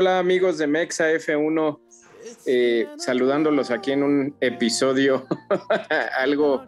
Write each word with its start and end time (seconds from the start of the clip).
Hola 0.00 0.20
amigos 0.20 0.58
de 0.58 0.68
Mexa 0.68 1.10
F1, 1.10 1.80
eh, 2.46 2.86
saludándolos 2.98 3.72
aquí 3.72 3.90
en 3.90 4.04
un 4.04 4.36
episodio 4.40 5.26
algo, 6.20 6.64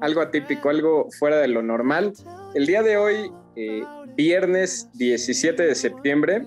algo 0.00 0.22
atípico, 0.22 0.70
algo 0.70 1.08
fuera 1.18 1.36
de 1.36 1.48
lo 1.48 1.62
normal. 1.62 2.14
El 2.54 2.64
día 2.64 2.82
de 2.82 2.96
hoy, 2.96 3.30
eh, 3.54 3.84
viernes 4.16 4.88
17 4.94 5.62
de 5.62 5.74
septiembre, 5.74 6.46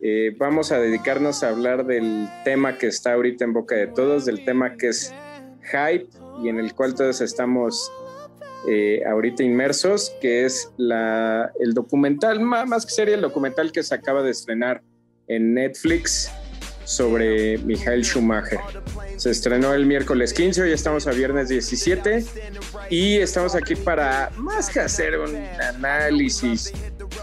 eh, 0.00 0.36
vamos 0.38 0.70
a 0.70 0.78
dedicarnos 0.78 1.42
a 1.42 1.48
hablar 1.48 1.84
del 1.84 2.28
tema 2.44 2.78
que 2.78 2.86
está 2.86 3.14
ahorita 3.14 3.44
en 3.44 3.52
boca 3.52 3.74
de 3.74 3.88
todos, 3.88 4.26
del 4.26 4.44
tema 4.44 4.76
que 4.76 4.90
es 4.90 5.12
hype 5.64 6.06
y 6.44 6.48
en 6.48 6.60
el 6.60 6.76
cual 6.76 6.94
todos 6.94 7.20
estamos 7.20 7.90
ahorita 9.04 9.42
inmersos, 9.42 10.14
que 10.20 10.44
es 10.44 10.70
la, 10.76 11.50
el 11.58 11.74
documental, 11.74 12.38
más 12.38 12.86
que 12.86 12.92
sería 12.92 13.16
el 13.16 13.22
documental 13.22 13.72
que 13.72 13.82
se 13.82 13.96
acaba 13.96 14.22
de 14.22 14.30
estrenar 14.30 14.82
en 15.30 15.54
Netflix 15.54 16.28
sobre 16.84 17.56
Michael 17.58 18.04
Schumacher. 18.04 18.58
Se 19.16 19.30
estrenó 19.30 19.72
el 19.72 19.86
miércoles 19.86 20.34
15, 20.34 20.62
hoy 20.62 20.72
estamos 20.72 21.06
a 21.06 21.12
viernes 21.12 21.48
17 21.48 22.24
y 22.90 23.16
estamos 23.18 23.54
aquí 23.54 23.76
para 23.76 24.30
más 24.36 24.68
que 24.68 24.80
hacer 24.80 25.18
un 25.20 25.36
análisis 25.36 26.72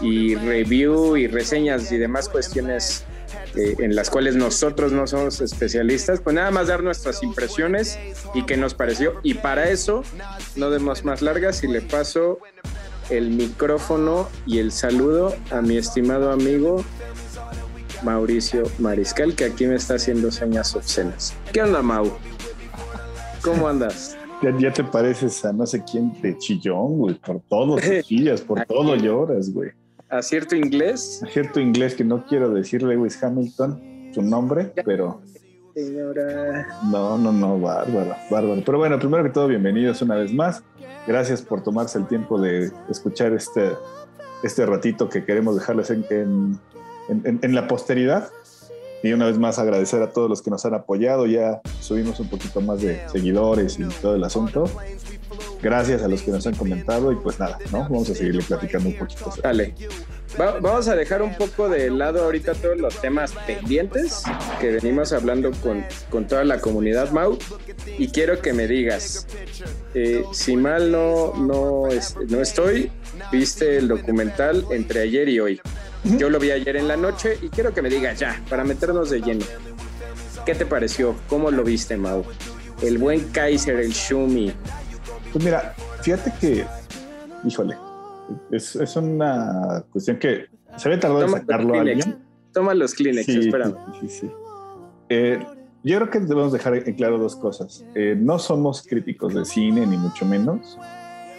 y 0.00 0.36
review 0.36 1.16
y 1.16 1.26
reseñas 1.26 1.92
y 1.92 1.98
demás 1.98 2.30
cuestiones 2.30 3.04
eh, 3.56 3.74
en 3.78 3.94
las 3.94 4.08
cuales 4.08 4.36
nosotros 4.36 4.90
no 4.92 5.06
somos 5.06 5.42
especialistas, 5.42 6.20
pues 6.20 6.34
nada 6.34 6.50
más 6.50 6.68
dar 6.68 6.82
nuestras 6.82 7.22
impresiones 7.22 7.98
y 8.32 8.46
qué 8.46 8.56
nos 8.56 8.72
pareció. 8.72 9.20
Y 9.22 9.34
para 9.34 9.68
eso, 9.68 10.02
no 10.56 10.70
demos 10.70 11.04
más 11.04 11.20
largas 11.20 11.62
y 11.62 11.66
le 11.66 11.82
paso 11.82 12.38
el 13.10 13.30
micrófono 13.30 14.30
y 14.46 14.60
el 14.60 14.72
saludo 14.72 15.36
a 15.50 15.60
mi 15.60 15.76
estimado 15.76 16.30
amigo 16.30 16.84
Mauricio 18.02 18.64
Mariscal, 18.78 19.34
que 19.34 19.46
aquí 19.46 19.66
me 19.66 19.74
está 19.74 19.94
haciendo 19.94 20.30
señas 20.30 20.74
obscenas. 20.74 21.34
¿Qué 21.52 21.62
onda, 21.62 21.82
Mau? 21.82 22.12
¿Cómo 23.42 23.68
andas? 23.68 24.16
Ya, 24.60 24.72
te 24.72 24.84
pareces 24.84 25.44
a 25.44 25.52
no 25.52 25.66
sé 25.66 25.82
quién 25.82 26.12
de 26.22 26.36
chillón, 26.38 26.98
güey. 26.98 27.14
Por 27.16 27.40
todo 27.48 27.76
te 27.76 28.02
chillas, 28.04 28.40
por 28.40 28.64
todo 28.66 28.94
lloras, 28.94 29.52
güey. 29.52 29.70
¿A 30.08 30.22
cierto 30.22 30.54
inglés? 30.54 31.22
A 31.24 31.28
cierto 31.28 31.60
inglés 31.60 31.94
que 31.94 32.04
no 32.04 32.24
quiero 32.24 32.50
decirle 32.50 32.94
Lewis 32.94 33.22
Hamilton 33.22 34.10
su 34.14 34.22
nombre, 34.22 34.72
pero. 34.84 35.20
Señora. 35.74 36.66
No, 36.90 37.18
no, 37.18 37.32
no, 37.32 37.58
bárbaro, 37.58 38.14
bárbaro. 38.30 38.62
Pero 38.64 38.78
bueno, 38.78 38.98
primero 38.98 39.24
que 39.24 39.30
todo, 39.30 39.48
bienvenidos 39.48 40.00
una 40.02 40.16
vez 40.16 40.32
más. 40.32 40.62
Gracias 41.06 41.42
por 41.42 41.62
tomarse 41.62 41.98
el 41.98 42.06
tiempo 42.06 42.40
de 42.40 42.70
escuchar 42.88 43.32
este, 43.32 43.72
este 44.42 44.66
ratito 44.66 45.08
que 45.08 45.24
queremos 45.24 45.56
dejarles 45.56 45.90
en 45.90 46.04
en, 46.10 46.58
la 47.42 47.68
posteridad. 47.68 48.30
Y 49.02 49.12
una 49.12 49.26
vez 49.26 49.38
más 49.38 49.58
agradecer 49.58 50.02
a 50.02 50.10
todos 50.10 50.28
los 50.28 50.42
que 50.42 50.50
nos 50.50 50.64
han 50.64 50.74
apoyado. 50.74 51.26
Ya 51.26 51.60
subimos 51.80 52.18
un 52.20 52.28
poquito 52.28 52.60
más 52.60 52.82
de 52.82 53.00
seguidores 53.08 53.78
y 53.78 53.84
todo 53.84 54.16
el 54.16 54.24
asunto. 54.24 54.64
Gracias 55.62 56.02
a 56.02 56.08
los 56.08 56.22
que 56.22 56.30
nos 56.30 56.46
han 56.46 56.54
comentado 56.54 57.10
y 57.12 57.16
pues 57.16 57.38
nada, 57.38 57.58
¿no? 57.72 57.80
Vamos 57.80 58.08
a 58.10 58.14
seguirle 58.14 58.42
platicando 58.42 58.88
un 58.88 58.96
poquito. 58.96 59.32
Dale. 59.42 59.74
vamos 60.36 60.88
a 60.88 60.94
dejar 60.94 61.22
un 61.22 61.34
poco 61.34 61.68
de 61.68 61.90
lado 61.90 62.24
ahorita 62.24 62.54
todos 62.54 62.78
los 62.78 63.00
temas 63.00 63.32
pendientes 63.46 64.22
que 64.60 64.70
venimos 64.70 65.12
hablando 65.12 65.50
con, 65.62 65.84
con 66.10 66.26
toda 66.26 66.44
la 66.44 66.60
comunidad 66.60 67.10
Mau 67.10 67.38
y 67.98 68.08
quiero 68.08 68.40
que 68.40 68.52
me 68.52 68.68
digas, 68.68 69.26
eh, 69.94 70.22
si 70.32 70.56
mal 70.56 70.92
no, 70.92 71.34
no, 71.34 71.84
no 72.28 72.40
estoy, 72.40 72.92
viste 73.32 73.78
el 73.78 73.88
documental 73.88 74.64
entre 74.70 75.00
ayer 75.02 75.28
y 75.28 75.40
hoy. 75.40 75.60
Yo 76.04 76.30
lo 76.30 76.38
vi 76.38 76.50
ayer 76.50 76.76
en 76.76 76.88
la 76.88 76.96
noche 76.96 77.38
y 77.42 77.48
quiero 77.48 77.74
que 77.74 77.82
me 77.82 77.88
digas 77.88 78.18
ya, 78.18 78.40
para 78.48 78.64
meternos 78.64 79.10
de 79.10 79.20
lleno. 79.20 79.44
¿Qué 80.46 80.54
te 80.54 80.64
pareció? 80.64 81.14
¿Cómo 81.28 81.50
lo 81.50 81.64
viste, 81.64 81.96
Mau? 81.96 82.24
El 82.82 82.98
buen 82.98 83.28
Kaiser, 83.30 83.80
el 83.80 83.90
Shumi. 83.90 84.52
Pues 85.32 85.44
mira, 85.44 85.74
fíjate 86.00 86.32
que, 86.40 86.64
híjole, 87.44 87.76
es, 88.50 88.96
una 88.96 89.84
cuestión 89.90 90.18
que 90.18 90.46
se 90.76 90.88
ve 90.88 90.96
tardado 90.96 91.24
en 91.24 91.30
sacarlo 91.30 91.74
a 91.74 91.80
alguien. 91.80 92.18
Toma 92.52 92.74
los 92.74 92.94
Kleenex, 92.94 93.26
sí, 93.26 93.50
Sí, 94.00 94.08
sí. 94.08 94.30
Eh, 95.10 95.38
yo 95.82 95.96
creo 95.96 96.10
que 96.10 96.20
debemos 96.20 96.52
dejar 96.52 96.74
en 96.74 96.94
claro 96.94 97.18
dos 97.18 97.36
cosas. 97.36 97.84
Eh, 97.94 98.16
no 98.18 98.38
somos 98.38 98.82
críticos 98.82 99.34
de 99.34 99.44
cine, 99.44 99.86
ni 99.86 99.96
mucho 99.96 100.24
menos 100.24 100.78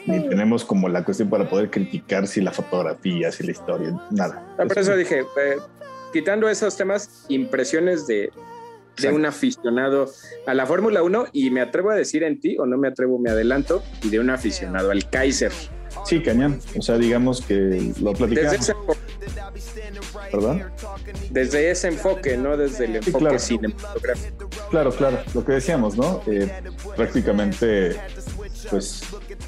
ni 0.06 0.28
tenemos 0.30 0.66
como 0.66 0.90
la 0.90 1.04
cuestión 1.04 1.30
para 1.30 1.50
poder 1.50 1.70
criticar 1.70 2.28
si 2.28 2.42
la 2.42 2.52
fotografía, 2.52 3.32
si 3.32 3.44
la 3.44 3.52
historia, 3.52 4.00
nada. 4.12 4.56
Ah, 4.58 4.66
por 4.66 4.78
eso 4.78 4.96
dije, 4.96 5.20
eh, 5.20 5.58
quitando 6.14 6.50
esos 6.50 6.76
temas, 6.76 7.26
impresiones 7.30 8.08
de, 8.08 8.32
de 8.98 9.12
un 9.12 9.26
aficionado 9.26 10.12
a 10.46 10.54
la 10.54 10.66
Fórmula 10.66 11.04
1 11.04 11.28
y 11.34 11.50
me 11.52 11.62
atrevo 11.62 11.92
a 11.92 11.96
decir 11.96 12.24
en 12.24 12.40
ti, 12.40 12.58
o 12.58 12.66
no 12.66 12.78
me 12.78 12.88
atrevo, 12.88 13.20
me 13.20 13.30
adelanto, 13.30 13.84
y 14.04 14.10
de 14.10 14.20
un 14.20 14.30
aficionado 14.30 14.92
al 14.92 15.10
Kaiser. 15.10 15.52
Sí, 16.06 16.22
cañón. 16.22 16.60
O 16.78 16.82
sea, 16.82 16.98
digamos 16.98 17.42
que 17.42 17.94
lo 18.02 18.14
platicamos. 18.14 18.52
Desde 18.52 18.56
ese 18.58 18.72
enfoque. 18.72 19.00
¿Perdón? 20.32 20.64
Desde 21.32 21.72
ese 21.72 21.88
enfoque, 21.88 22.38
no 22.38 22.58
desde 22.58 22.86
el 22.86 22.96
enfoque 22.98 23.20
claro. 23.20 23.40
cinematográfico. 23.40 24.50
Claro, 24.70 24.92
claro. 24.92 25.20
Lo 25.34 25.44
que 25.44 25.54
decíamos, 25.54 25.98
¿no? 25.98 26.22
Eh, 26.28 26.50
prácticamente 26.96 27.96
pues 28.70 29.04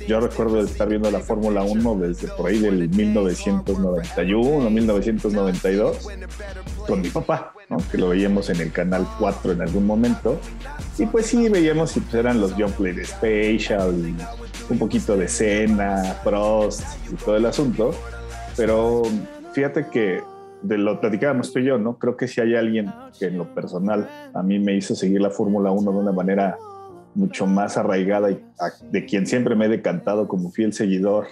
yo 0.07 0.19
recuerdo 0.19 0.61
estar 0.61 0.87
viendo 0.87 1.09
la 1.11 1.19
Fórmula 1.19 1.63
1 1.63 1.95
desde 1.95 2.27
por 2.29 2.47
ahí 2.47 2.59
del 2.59 2.89
1991, 2.89 4.69
1992, 4.69 6.07
con 6.87 7.01
mi 7.01 7.09
papá, 7.09 7.53
¿no? 7.69 7.77
que 7.91 7.97
lo 7.97 8.09
veíamos 8.09 8.49
en 8.49 8.61
el 8.61 8.71
canal 8.71 9.07
4 9.19 9.53
en 9.53 9.61
algún 9.61 9.85
momento. 9.85 10.39
Y 10.97 11.05
pues 11.05 11.27
sí, 11.27 11.49
veíamos 11.49 11.91
si 11.91 11.99
pues, 12.01 12.15
eran 12.15 12.39
los 12.39 12.53
John 12.53 12.71
Play 12.71 13.03
Special 13.03 13.93
y 13.93 14.15
un 14.71 14.79
poquito 14.79 15.17
de 15.17 15.27
cena, 15.27 16.17
Prost 16.23 16.81
y 17.11 17.15
todo 17.15 17.37
el 17.37 17.45
asunto. 17.45 17.91
Pero 18.55 19.03
fíjate 19.53 19.87
que 19.91 20.21
de 20.61 20.77
lo 20.77 20.99
platicábamos 20.99 21.51
tú 21.51 21.59
y 21.59 21.65
yo, 21.65 21.77
¿no? 21.77 21.97
Creo 21.97 22.15
que 22.15 22.27
si 22.27 22.41
hay 22.41 22.55
alguien 22.55 22.91
que 23.17 23.25
en 23.25 23.37
lo 23.37 23.53
personal 23.53 24.07
a 24.33 24.43
mí 24.43 24.59
me 24.59 24.75
hizo 24.75 24.95
seguir 24.95 25.21
la 25.21 25.31
Fórmula 25.31 25.71
1 25.71 25.91
de 25.91 25.97
una 25.97 26.11
manera 26.11 26.57
mucho 27.15 27.45
más 27.45 27.77
arraigada 27.77 28.31
y 28.31 28.41
de 28.91 29.05
quien 29.05 29.27
siempre 29.27 29.55
me 29.55 29.65
he 29.65 29.69
decantado 29.69 30.27
como 30.27 30.51
fiel 30.51 30.73
seguidor 30.73 31.27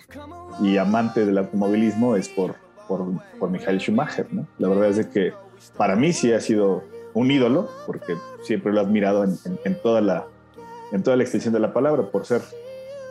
y 0.61 0.77
amante 0.77 1.25
del 1.25 1.37
automovilismo 1.37 2.15
es 2.15 2.29
por, 2.29 2.55
por, 2.87 3.49
Michael 3.49 3.79
Schumacher. 3.79 4.27
¿no? 4.31 4.47
La 4.57 4.67
verdad 4.67 4.89
es 4.89 4.97
de 4.97 5.09
que 5.09 5.33
para 5.77 5.95
mí 5.95 6.13
sí 6.13 6.33
ha 6.33 6.41
sido 6.41 6.83
un 7.13 7.31
ídolo, 7.31 7.69
porque 7.85 8.15
siempre 8.43 8.71
lo 8.71 8.81
he 8.81 8.83
admirado 8.83 9.23
en, 9.23 9.37
en, 9.63 9.81
toda, 9.81 10.01
la, 10.01 10.27
en 10.91 11.03
toda 11.03 11.15
la 11.15 11.23
extensión 11.23 11.53
de 11.53 11.59
la 11.59 11.73
palabra, 11.73 12.03
por 12.11 12.25
ser 12.25 12.41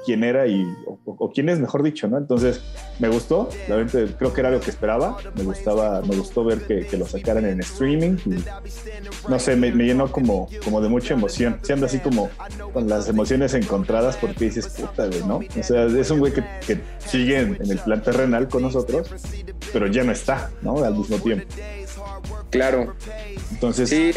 quién 0.08 0.24
era 0.24 0.46
y, 0.46 0.66
o, 0.86 1.30
quién 1.34 1.50
es, 1.50 1.60
mejor 1.60 1.82
dicho, 1.82 2.08
¿no? 2.08 2.16
Entonces, 2.16 2.62
me 2.98 3.10
gustó, 3.10 3.50
realmente 3.68 4.06
creo 4.18 4.32
que 4.32 4.40
era 4.40 4.50
lo 4.50 4.58
que 4.58 4.70
esperaba, 4.70 5.18
me 5.34 5.42
gustaba, 5.42 6.00
me 6.00 6.16
gustó 6.16 6.44
ver 6.44 6.66
que, 6.66 6.86
que 6.86 6.96
lo 6.96 7.06
sacaran 7.06 7.44
en 7.44 7.60
streaming, 7.60 8.16
no 9.28 9.38
sé, 9.38 9.54
me, 9.54 9.70
llenó 9.70 10.10
como, 10.10 10.48
como 10.64 10.80
de 10.80 10.88
mucha 10.88 11.12
emoción, 11.12 11.58
siendo 11.60 11.84
así 11.84 11.98
como 11.98 12.30
con 12.72 12.88
las 12.88 13.06
emociones 13.10 13.52
encontradas 13.52 14.16
porque 14.16 14.46
dices, 14.46 14.68
puta, 14.68 15.08
güey, 15.08 15.22
¿no? 15.24 15.40
O 15.60 15.62
sea, 15.62 15.84
es 15.84 16.10
un 16.10 16.20
güey 16.20 16.32
que, 16.32 16.42
que 16.66 16.80
sigue 17.00 17.40
en, 17.40 17.58
en 17.60 17.70
el 17.70 17.78
plan 17.78 18.02
terrenal 18.02 18.48
con 18.48 18.62
nosotros, 18.62 19.10
pero 19.74 19.88
ya 19.88 20.04
no 20.04 20.12
está, 20.12 20.50
¿no? 20.62 20.82
Al 20.84 20.94
mismo 20.94 21.18
tiempo. 21.18 21.44
Claro. 22.50 22.94
Entonces, 23.52 23.90
sí, 23.90 24.12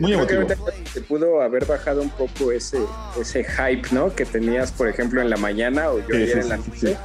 muy 0.00 0.12
creo 0.26 0.46
que 0.46 0.56
se 0.92 1.00
pudo 1.00 1.40
haber 1.40 1.64
bajado 1.64 2.02
un 2.02 2.10
poco 2.10 2.52
ese, 2.52 2.78
ese 3.18 3.44
hype, 3.44 3.88
¿no? 3.92 4.14
Que 4.14 4.24
tenías, 4.24 4.72
por 4.72 4.88
ejemplo, 4.88 5.20
en 5.20 5.30
la 5.30 5.36
mañana 5.36 5.90
o 5.90 5.98
yo 6.00 6.14
ayer 6.14 6.38
en 6.38 6.48
la 6.50 6.56
noche. 6.58 6.96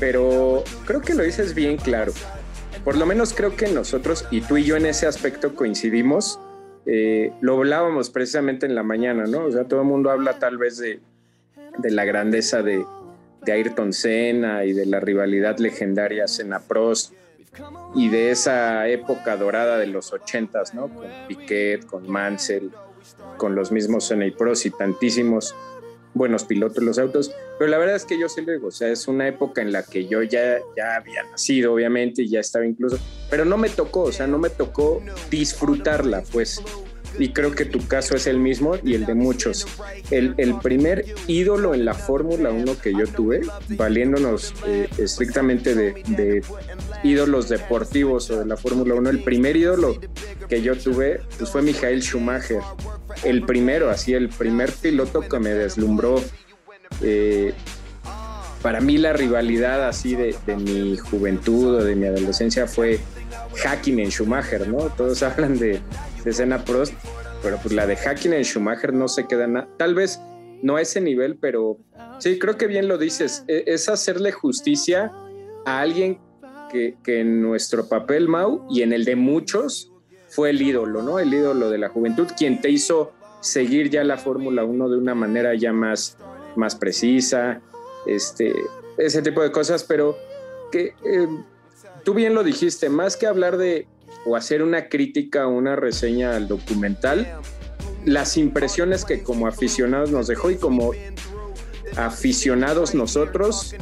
Pero 0.00 0.64
creo 0.86 1.00
que 1.00 1.14
lo 1.14 1.22
dices 1.22 1.54
bien 1.54 1.76
claro. 1.76 2.12
Por 2.84 2.96
lo 2.96 3.06
menos 3.06 3.32
creo 3.32 3.54
que 3.54 3.68
nosotros, 3.68 4.26
y 4.30 4.40
tú 4.40 4.56
y 4.56 4.64
yo 4.64 4.76
en 4.76 4.86
ese 4.86 5.06
aspecto 5.06 5.54
coincidimos, 5.54 6.40
eh, 6.86 7.32
lo 7.40 7.58
hablábamos 7.58 8.10
precisamente 8.10 8.66
en 8.66 8.74
la 8.74 8.82
mañana, 8.82 9.24
¿no? 9.24 9.44
O 9.44 9.52
sea, 9.52 9.64
todo 9.64 9.82
el 9.82 9.86
mundo 9.86 10.10
habla 10.10 10.40
tal 10.40 10.58
vez 10.58 10.78
de, 10.78 10.98
de 11.78 11.90
la 11.92 12.04
grandeza 12.04 12.62
de, 12.62 12.84
de 13.44 13.52
Ayrton 13.52 13.92
Senna 13.92 14.64
y 14.64 14.72
de 14.72 14.86
la 14.86 14.98
rivalidad 14.98 15.58
legendaria 15.58 16.26
Senna-Prost 16.26 17.12
y 17.94 18.08
de 18.08 18.30
esa 18.30 18.88
época 18.88 19.36
dorada 19.36 19.78
de 19.78 19.86
los 19.86 20.12
ochentas, 20.12 20.74
¿no? 20.74 20.88
Con 20.88 21.06
Piquet, 21.28 21.84
con 21.86 22.08
Mansell, 22.10 22.70
con 23.36 23.54
los 23.54 23.72
mismos 23.72 24.06
Senna 24.06 24.26
y 24.26 24.34
tantísimos 24.70 25.54
buenos 26.14 26.44
pilotos 26.44 26.82
los 26.84 26.98
autos, 26.98 27.34
pero 27.58 27.70
la 27.70 27.78
verdad 27.78 27.96
es 27.96 28.04
que 28.04 28.18
yo 28.18 28.28
sí 28.28 28.42
le 28.42 28.52
digo, 28.52 28.68
o 28.68 28.70
sea, 28.70 28.88
es 28.88 29.08
una 29.08 29.26
época 29.28 29.62
en 29.62 29.72
la 29.72 29.82
que 29.82 30.06
yo 30.06 30.22
ya, 30.22 30.58
ya 30.76 30.96
había 30.96 31.22
nacido, 31.24 31.72
obviamente, 31.72 32.22
y 32.22 32.28
ya 32.28 32.40
estaba 32.40 32.66
incluso, 32.66 32.98
pero 33.30 33.44
no 33.44 33.56
me 33.56 33.70
tocó, 33.70 34.02
o 34.02 34.12
sea, 34.12 34.26
no 34.26 34.38
me 34.38 34.50
tocó 34.50 35.02
disfrutarla, 35.30 36.22
pues 36.30 36.62
y 37.18 37.32
creo 37.32 37.52
que 37.52 37.64
tu 37.64 37.86
caso 37.86 38.14
es 38.14 38.26
el 38.26 38.38
mismo 38.38 38.76
y 38.82 38.94
el 38.94 39.06
de 39.06 39.14
muchos. 39.14 39.66
El, 40.10 40.34
el 40.38 40.58
primer 40.58 41.04
ídolo 41.26 41.74
en 41.74 41.84
la 41.84 41.94
Fórmula 41.94 42.50
1 42.50 42.78
que 42.80 42.92
yo 42.92 43.06
tuve, 43.06 43.42
valiéndonos 43.70 44.54
eh, 44.66 44.88
estrictamente 44.98 45.74
de, 45.74 46.02
de, 46.06 46.42
ídolos 47.02 47.48
deportivos 47.48 48.30
o 48.30 48.40
de 48.40 48.46
la 48.46 48.56
Fórmula 48.56 48.94
1, 48.94 49.10
el 49.10 49.22
primer 49.22 49.56
ídolo 49.56 49.98
que 50.48 50.62
yo 50.62 50.76
tuve 50.76 51.20
pues 51.38 51.50
fue 51.50 51.62
Michael 51.62 52.02
Schumacher, 52.02 52.60
el 53.24 53.44
primero, 53.44 53.90
así 53.90 54.14
el 54.14 54.28
primer 54.28 54.72
piloto 54.72 55.20
que 55.20 55.38
me 55.38 55.50
deslumbró. 55.50 56.22
Eh, 57.00 57.52
para 58.62 58.80
mí 58.80 58.96
la 58.96 59.12
rivalidad 59.12 59.88
así 59.88 60.14
de, 60.14 60.36
mi 60.56 60.96
juventud 60.96 61.76
o 61.76 61.84
de 61.84 61.96
mi 61.96 62.06
adolescencia 62.06 62.68
fue 62.68 63.00
Hacking 63.56 63.98
en 63.98 64.10
Schumacher, 64.10 64.68
¿no? 64.68 64.84
Todos 64.90 65.22
hablan 65.22 65.58
de, 65.58 65.80
de 66.24 66.32
Senna 66.32 66.64
Prost, 66.64 66.94
pero 67.42 67.58
pues 67.58 67.74
la 67.74 67.86
de 67.86 67.96
Hacking 67.96 68.32
en 68.32 68.44
Schumacher 68.44 68.92
no 68.92 69.08
se 69.08 69.26
queda 69.26 69.46
nada. 69.46 69.68
Tal 69.76 69.94
vez 69.94 70.20
no 70.62 70.76
a 70.76 70.80
ese 70.80 71.00
nivel, 71.00 71.36
pero 71.36 71.78
sí, 72.18 72.38
creo 72.38 72.56
que 72.56 72.66
bien 72.66 72.88
lo 72.88 72.98
dices. 72.98 73.44
E, 73.48 73.64
es 73.66 73.88
hacerle 73.88 74.32
justicia 74.32 75.12
a 75.66 75.80
alguien 75.80 76.20
que, 76.70 77.20
en 77.20 77.42
nuestro 77.42 77.88
papel, 77.88 78.28
Mau, 78.28 78.66
y 78.70 78.80
en 78.80 78.92
el 78.94 79.04
de 79.04 79.14
muchos, 79.14 79.92
fue 80.28 80.50
el 80.50 80.62
ídolo, 80.62 81.02
¿no? 81.02 81.18
El 81.18 81.34
ídolo 81.34 81.68
de 81.68 81.76
la 81.76 81.90
juventud, 81.90 82.28
quien 82.36 82.62
te 82.62 82.70
hizo 82.70 83.12
seguir 83.40 83.90
ya 83.90 84.02
la 84.04 84.16
Fórmula 84.16 84.64
1 84.64 84.88
de 84.88 84.96
una 84.96 85.14
manera 85.14 85.54
ya 85.54 85.74
más, 85.74 86.16
más 86.56 86.74
precisa, 86.74 87.60
este, 88.06 88.54
ese 88.96 89.20
tipo 89.20 89.42
de 89.42 89.52
cosas, 89.52 89.84
pero 89.84 90.16
que 90.70 90.94
eh, 91.04 91.28
tú 92.04 92.14
bien 92.14 92.34
lo 92.34 92.42
dijiste, 92.42 92.88
más 92.88 93.18
que 93.18 93.26
hablar 93.26 93.58
de 93.58 93.86
o 94.24 94.36
hacer 94.36 94.62
una 94.62 94.88
crítica 94.88 95.46
o 95.46 95.50
una 95.50 95.76
reseña 95.76 96.36
al 96.36 96.48
documental, 96.48 97.40
las 98.04 98.36
impresiones 98.36 99.04
que 99.04 99.22
como 99.22 99.46
aficionados 99.46 100.10
nos 100.10 100.26
dejó 100.26 100.50
y 100.50 100.56
como 100.56 100.92
aficionados 101.96 102.94
nosotros 102.94 103.74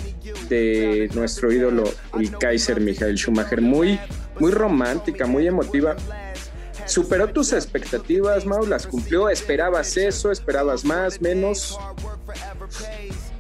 de 0.49 1.09
nuestro 1.15 1.53
ídolo, 1.53 1.85
el 2.19 2.37
Kaiser 2.39 2.81
Michael 2.81 3.17
Schumacher. 3.17 3.61
Muy, 3.61 3.99
muy 4.39 4.51
romántica, 4.51 5.27
muy 5.27 5.47
emotiva. 5.47 5.97
¿Superó 6.87 7.29
tus 7.29 7.53
expectativas, 7.53 8.45
Mau? 8.47 8.67
¿Las 8.67 8.87
cumplió? 8.87 9.29
¿Esperabas 9.29 9.97
eso? 9.97 10.33
¿Esperabas 10.33 10.85
más, 10.85 11.21
menos? 11.21 11.79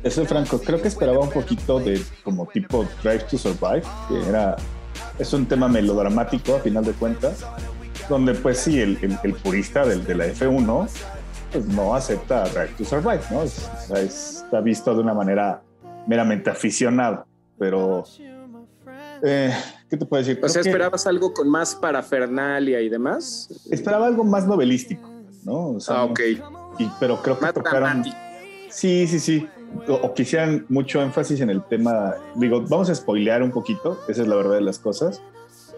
Eso, 0.04 0.24
Franco, 0.24 0.60
creo 0.60 0.80
que 0.80 0.88
esperaba 0.88 1.18
un 1.18 1.30
poquito 1.30 1.80
de 1.80 2.00
como 2.22 2.46
tipo 2.46 2.86
Drive 3.02 3.24
to 3.30 3.36
Survive, 3.36 3.82
que 4.08 4.28
era, 4.28 4.56
es 5.20 5.32
un 5.34 5.46
tema 5.46 5.68
melodramático 5.68 6.56
a 6.56 6.60
final 6.60 6.84
de 6.84 6.92
cuentas, 6.92 7.44
donde 8.08 8.34
pues 8.34 8.58
sí, 8.58 8.80
el, 8.80 8.96
purista 9.42 9.84
del, 9.84 10.04
de 10.04 10.14
la 10.14 10.26
F1 10.26 10.88
pues 11.52 11.66
no 11.66 11.94
acepta 11.94 12.44
Drive 12.44 12.74
to 12.78 12.84
Survive, 12.84 13.20
¿no? 13.30 13.42
está 13.42 14.60
visto 14.60 14.94
de 14.94 15.00
una 15.00 15.14
manera 15.14 15.62
meramente 16.06 16.50
aficionado, 16.50 17.26
pero... 17.58 18.04
Eh, 19.22 19.52
¿Qué 19.90 19.98
te 19.98 20.06
puedo 20.06 20.22
decir? 20.22 20.40
O 20.42 20.48
sea, 20.48 20.62
¿esperabas 20.62 21.06
algo 21.06 21.34
con 21.34 21.48
más 21.50 21.74
parafernalia 21.74 22.80
y 22.80 22.88
demás? 22.88 23.48
Esperaba 23.70 24.06
algo 24.06 24.24
más 24.24 24.46
novelístico, 24.46 25.10
¿no? 25.44 25.76
ah, 25.88 26.04
ok. 26.04 26.20
y, 26.78 26.90
pero 26.98 27.20
creo 27.20 27.36
que 27.38 27.42
más 27.42 27.52
tocaron... 27.52 28.04
Sí, 28.70 29.06
sí, 29.06 29.18
sí. 29.18 29.48
O, 29.86 29.94
o, 29.94 30.14
quisieran 30.14 30.66
mucho 30.68 31.00
énfasis 31.02 31.40
en 31.40 31.50
el 31.50 31.62
tema. 31.62 32.14
Digo, 32.34 32.62
vamos 32.62 32.90
a 32.90 32.94
spoilear 32.94 33.42
un 33.42 33.50
poquito, 33.50 34.00
esa 34.08 34.22
es 34.22 34.28
la 34.28 34.36
verdad 34.36 34.54
de 34.54 34.62
las 34.62 34.78
cosas. 34.78 35.22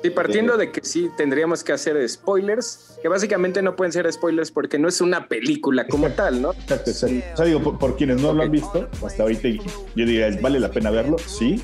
Y 0.05 0.11
partiendo 0.11 0.57
de 0.57 0.73
que 0.73 0.81
sí 0.83 1.11
tendríamos 1.17 1.63
que 1.63 1.73
hacer 1.73 2.09
spoilers, 2.09 2.99
que 3.01 3.09
básicamente 3.09 3.63
no 3.63 3.77
pueden 3.77 3.93
ser 3.93 4.13
spoilers 4.13 4.51
porque 4.51 4.79
no 4.79 4.89
es 4.89 5.01
una 5.01 5.29
película 5.29 5.87
como 5.87 6.09
tal, 6.11 6.43
¿no? 6.43 6.53
Exacto, 6.53 6.91
exacto. 6.91 7.17
O 7.35 7.37
sea, 7.37 7.47
digo, 7.47 7.79
por, 7.79 7.97
quienes 7.97 8.21
no 8.21 8.33
lo 8.33 8.43
han 8.43 8.51
visto, 8.51 8.89
hasta 9.05 9.23
ahorita 9.23 9.49
yo 9.49 9.63
diría, 9.95 10.29
¿vale 10.41 10.59
la 10.59 10.71
pena 10.71 10.91
verlo? 10.91 11.19
Sí. 11.19 11.63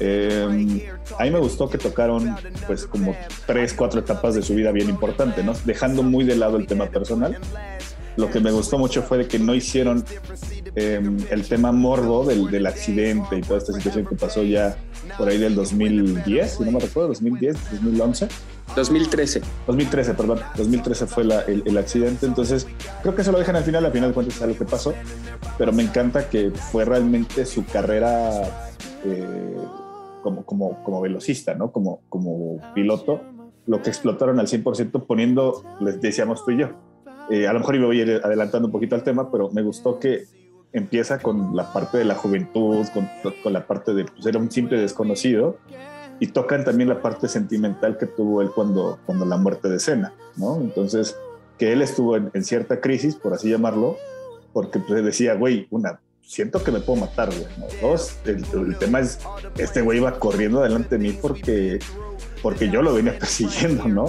Eh, 0.00 0.86
a 1.18 1.24
mí 1.24 1.30
me 1.30 1.38
gustó 1.38 1.70
que 1.70 1.78
tocaron, 1.78 2.36
pues, 2.66 2.86
como 2.86 3.16
tres, 3.46 3.72
cuatro 3.72 4.00
etapas 4.00 4.34
de 4.34 4.42
su 4.42 4.54
vida 4.54 4.70
bien 4.70 4.90
importante, 4.90 5.42
¿no? 5.42 5.54
Dejando 5.64 6.02
muy 6.02 6.24
de 6.24 6.36
lado 6.36 6.58
el 6.58 6.66
tema 6.66 6.86
personal 6.86 7.38
lo 8.16 8.30
que 8.30 8.40
me 8.40 8.50
gustó 8.50 8.78
mucho 8.78 9.02
fue 9.02 9.18
de 9.18 9.28
que 9.28 9.38
no 9.38 9.54
hicieron 9.54 10.04
em, 10.76 11.16
el 11.30 11.46
tema 11.46 11.72
morbo 11.72 12.24
del, 12.24 12.50
del, 12.50 12.66
accidente 12.66 13.38
y 13.38 13.40
toda 13.40 13.58
esta 13.58 13.72
situación 13.72 14.06
que 14.06 14.14
pasó 14.16 14.42
ya 14.42 14.76
por 15.16 15.28
ahí 15.28 15.38
del 15.38 15.54
2010, 15.54 16.50
si 16.50 16.64
no 16.64 16.72
me 16.72 16.80
recuerdo, 16.80 17.08
2010, 17.08 17.56
2011. 17.82 18.28
2013. 18.74 19.42
2013, 19.66 20.14
perdón. 20.14 20.40
2013 20.56 21.06
fue 21.06 21.24
la, 21.24 21.40
el, 21.42 21.78
accidente. 21.78 22.26
Entonces, 22.26 22.66
creo 23.02 23.14
que 23.14 23.22
eso 23.22 23.32
lo 23.32 23.38
dejan 23.38 23.56
al 23.56 23.64
final. 23.64 23.84
Al 23.84 23.92
final 23.92 24.10
de 24.10 24.14
cuentas, 24.14 24.40
es 24.40 24.48
lo 24.48 24.56
que 24.56 24.64
pasó. 24.64 24.94
Pero 25.58 25.72
me 25.72 25.82
encanta 25.82 26.28
que 26.28 26.50
fue 26.50 26.84
realmente 26.84 27.46
su 27.46 27.64
carrera 27.64 28.42
eh, 29.04 29.56
como, 30.22 30.44
como, 30.44 30.82
como 30.82 31.00
velocista, 31.00 31.54
¿no? 31.54 31.70
Como, 31.70 32.00
como 32.08 32.60
piloto. 32.74 33.20
Lo 33.66 33.80
que 33.80 33.90
explotaron 33.90 34.40
al 34.40 34.46
100% 34.46 35.06
poniendo, 35.06 35.62
les 35.80 36.00
decíamos 36.00 36.44
tú 36.44 36.50
y 36.50 36.58
yo, 36.58 36.70
eh, 37.30 37.46
a 37.46 37.52
lo 37.54 37.60
mejor 37.60 37.78
me 37.78 37.86
voy 37.86 38.00
a 38.00 38.02
ir 38.02 38.20
adelantando 38.22 38.68
un 38.68 38.72
poquito 38.72 38.94
al 38.94 39.02
tema, 39.02 39.30
pero 39.30 39.50
me 39.50 39.62
gustó 39.62 39.98
que 39.98 40.24
empieza 40.74 41.20
con 41.20 41.56
la 41.56 41.72
parte 41.72 41.98
de 41.98 42.04
la 42.04 42.16
juventud, 42.16 42.86
con, 42.92 43.52
la 43.52 43.66
parte 43.66 43.94
de 43.94 44.04
pues, 44.04 44.26
era 44.26 44.38
un 44.38 44.50
simple 44.50 44.78
desconocido, 44.78 45.56
y 46.20 46.26
tocan 46.26 46.64
también 46.64 46.88
la 46.88 47.00
parte 47.00 47.28
sentimental 47.28 47.96
que 47.96 48.06
tuvo 48.06 48.42
él 48.42 48.50
cuando, 48.54 48.98
cuando 49.06 49.24
la 49.24 49.36
muerte 49.36 49.68
de 49.68 49.78
Cena, 49.78 50.12
¿no? 50.36 50.56
Entonces, 50.60 51.16
que 51.58 51.72
él 51.72 51.80
estuvo 51.80 52.16
en, 52.16 52.44
cierta 52.44 52.80
crisis, 52.80 53.14
por 53.14 53.32
así 53.32 53.48
llamarlo, 53.48 53.96
porque 54.52 54.80
pues, 54.80 55.04
decía, 55.04 55.34
güey, 55.34 55.68
una, 55.70 56.00
siento 56.22 56.62
que 56.62 56.72
me 56.72 56.80
puedo 56.80 57.00
matar, 57.00 57.30
güey. 57.30 57.46
Dos, 57.80 58.16
el, 58.24 58.44
el, 58.52 58.76
tema 58.76 59.00
es, 59.00 59.20
este 59.56 59.80
güey 59.80 59.98
iba 59.98 60.18
corriendo 60.18 60.60
delante 60.60 60.98
de 60.98 60.98
mí 60.98 61.18
porque 61.20 61.78
porque 62.44 62.68
yo 62.68 62.82
lo 62.82 62.92
venía 62.92 63.18
persiguiendo, 63.18 63.88
¿no? 63.88 64.04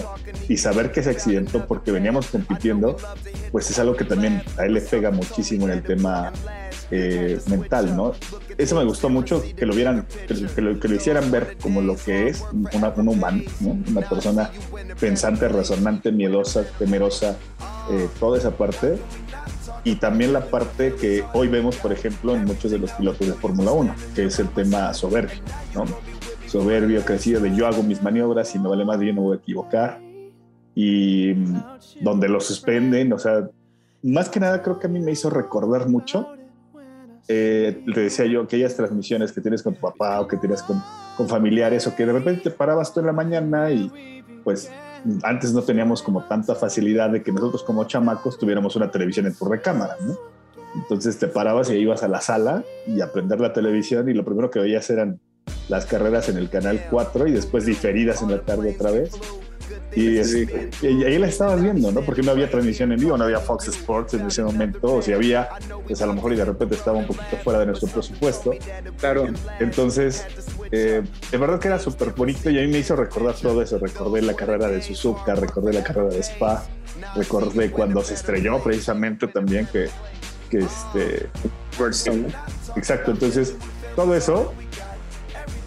Y 0.49 0.57
saber 0.57 0.91
que 0.91 1.01
se 1.01 1.09
accidentó 1.09 1.65
porque 1.65 1.91
veníamos 1.91 2.27
compitiendo, 2.27 2.97
pues 3.49 3.71
es 3.71 3.79
algo 3.79 3.95
que 3.95 4.03
también 4.03 4.43
a 4.57 4.65
él 4.65 4.73
le 4.73 4.81
pega 4.81 5.09
muchísimo 5.09 5.65
en 5.67 5.71
el 5.71 5.83
tema 5.83 6.33
eh, 6.91 7.39
mental, 7.47 7.95
¿no? 7.95 8.11
Eso 8.57 8.75
me 8.75 8.83
gustó 8.83 9.07
mucho, 9.07 9.41
que 9.55 9.65
lo 9.65 9.73
vieran, 9.73 10.05
que 10.27 10.61
lo, 10.61 10.95
hicieran 10.95 11.31
ver 11.31 11.55
como 11.61 11.81
lo 11.81 11.95
que 11.95 12.27
es 12.27 12.43
una, 12.73 12.89
un 12.89 13.07
humano, 13.07 13.41
¿no? 13.61 13.77
Una 13.87 14.01
persona 14.01 14.51
pensante, 14.99 15.47
resonante, 15.47 16.11
miedosa, 16.11 16.65
temerosa, 16.77 17.37
eh, 17.89 18.09
toda 18.19 18.37
esa 18.37 18.51
parte. 18.51 18.97
Y 19.85 19.95
también 19.95 20.33
la 20.33 20.47
parte 20.47 20.95
que 20.95 21.23
hoy 21.33 21.47
vemos, 21.47 21.77
por 21.77 21.93
ejemplo, 21.93 22.35
en 22.35 22.43
muchos 22.43 22.69
de 22.71 22.79
los 22.79 22.91
pilotos 22.91 23.27
de 23.27 23.33
Fórmula 23.33 23.71
1, 23.71 23.95
que 24.13 24.25
es 24.25 24.39
el 24.39 24.49
tema 24.49 24.93
soberbio, 24.93 25.39
¿no? 25.73 25.85
Soberbio, 26.47 27.01
crecido 27.01 27.41
de 27.41 27.55
yo 27.55 27.67
hago 27.67 27.83
mis 27.83 28.01
maniobras 28.01 28.53
y 28.55 28.59
no 28.59 28.69
vale 28.69 28.85
más, 28.85 28.99
yo 28.99 29.13
no 29.13 29.21
voy 29.21 29.37
a 29.37 29.39
equivocar. 29.39 29.99
Y 30.73 31.33
mm, 31.33 31.61
donde 32.01 32.27
lo 32.27 32.39
suspenden, 32.39 33.13
o 33.13 33.19
sea, 33.19 33.49
más 34.03 34.29
que 34.29 34.39
nada 34.39 34.61
creo 34.61 34.79
que 34.79 34.87
a 34.87 34.89
mí 34.89 34.99
me 34.99 35.11
hizo 35.11 35.29
recordar 35.29 35.87
mucho. 35.87 36.27
Eh, 37.27 37.81
le 37.85 38.01
decía 38.01 38.25
yo, 38.25 38.43
aquellas 38.43 38.75
transmisiones 38.75 39.31
que 39.31 39.41
tienes 39.41 39.63
con 39.63 39.73
tu 39.73 39.81
papá 39.81 40.21
o 40.21 40.27
que 40.27 40.37
tienes 40.37 40.61
con, 40.61 40.81
con 41.17 41.27
familiares 41.27 41.87
o 41.87 41.95
que 41.95 42.05
de 42.05 42.13
repente 42.13 42.43
te 42.43 42.51
parabas 42.51 42.93
tú 42.93 42.99
en 42.99 43.07
la 43.07 43.13
mañana 43.13 43.71
y 43.71 43.91
pues 44.43 44.71
antes 45.23 45.53
no 45.53 45.61
teníamos 45.63 46.03
como 46.03 46.23
tanta 46.25 46.53
facilidad 46.55 47.09
de 47.09 47.23
que 47.23 47.31
nosotros 47.31 47.63
como 47.63 47.85
chamacos 47.85 48.37
tuviéramos 48.37 48.75
una 48.75 48.91
televisión 48.91 49.25
en 49.25 49.35
tu 49.35 49.45
recámara, 49.45 49.95
¿no? 50.05 50.15
Entonces 50.75 51.17
te 51.17 51.27
parabas 51.27 51.69
y 51.69 51.75
ibas 51.75 52.03
a 52.03 52.07
la 52.07 52.21
sala 52.21 52.63
y 52.85 53.01
a 53.01 53.11
prender 53.11 53.39
la 53.39 53.53
televisión 53.53 54.09
y 54.09 54.13
lo 54.13 54.25
primero 54.25 54.51
que 54.51 54.59
veías 54.59 54.89
eran 54.89 55.19
las 55.69 55.85
carreras 55.85 56.29
en 56.29 56.37
el 56.37 56.49
canal 56.49 56.85
4 56.89 57.27
y 57.27 57.31
después 57.31 57.65
diferidas 57.65 58.21
en 58.21 58.31
la 58.31 58.41
tarde 58.41 58.75
otra 58.75 58.91
vez. 58.91 59.11
Y, 59.95 60.17
ahí 60.19 61.17
la 61.17 61.27
estabas 61.27 61.61
viendo, 61.61 61.91
¿no? 61.91 62.01
Porque 62.01 62.21
no 62.21 62.31
había 62.31 62.49
transmisión 62.49 62.91
en 62.91 62.99
vivo, 62.99 63.17
no 63.17 63.23
había 63.23 63.39
Fox 63.39 63.69
Sports 63.69 64.13
en 64.15 64.27
ese 64.27 64.43
momento, 64.43 64.95
o 64.95 65.01
si 65.01 65.13
había, 65.13 65.49
pues 65.87 66.01
a 66.01 66.05
lo 66.05 66.13
mejor 66.13 66.33
y 66.33 66.35
de 66.35 66.45
repente 66.45 66.75
estaba 66.75 66.97
un 66.97 67.07
poquito 67.07 67.37
fuera 67.43 67.59
de 67.59 67.67
nuestro 67.67 67.87
presupuesto. 67.87 68.51
Claro. 68.99 69.27
Entonces, 69.59 70.25
eh, 70.71 71.01
de 71.31 71.37
verdad 71.37 71.59
que 71.59 71.69
era 71.69 71.79
súper 71.79 72.11
bonito 72.11 72.49
y 72.49 72.59
a 72.59 72.61
mí 72.61 72.67
me 72.67 72.79
hizo 72.79 72.95
recordar 72.95 73.35
todo 73.35 73.61
eso. 73.61 73.79
Recordé 73.79 74.21
la 74.21 74.33
carrera 74.33 74.67
de 74.67 74.81
Suzuka, 74.81 75.33
recordé 75.35 75.71
la 75.71 75.83
carrera 75.83 76.09
de 76.09 76.19
Spa, 76.19 76.65
recordé 77.15 77.71
cuando 77.71 78.03
se 78.03 78.15
estrelló 78.15 78.61
precisamente 78.61 79.27
también 79.27 79.67
que, 79.67 79.87
que 80.49 80.59
este... 80.59 81.29
Exacto, 82.75 83.11
entonces 83.11 83.55
todo 83.95 84.15
eso 84.15 84.53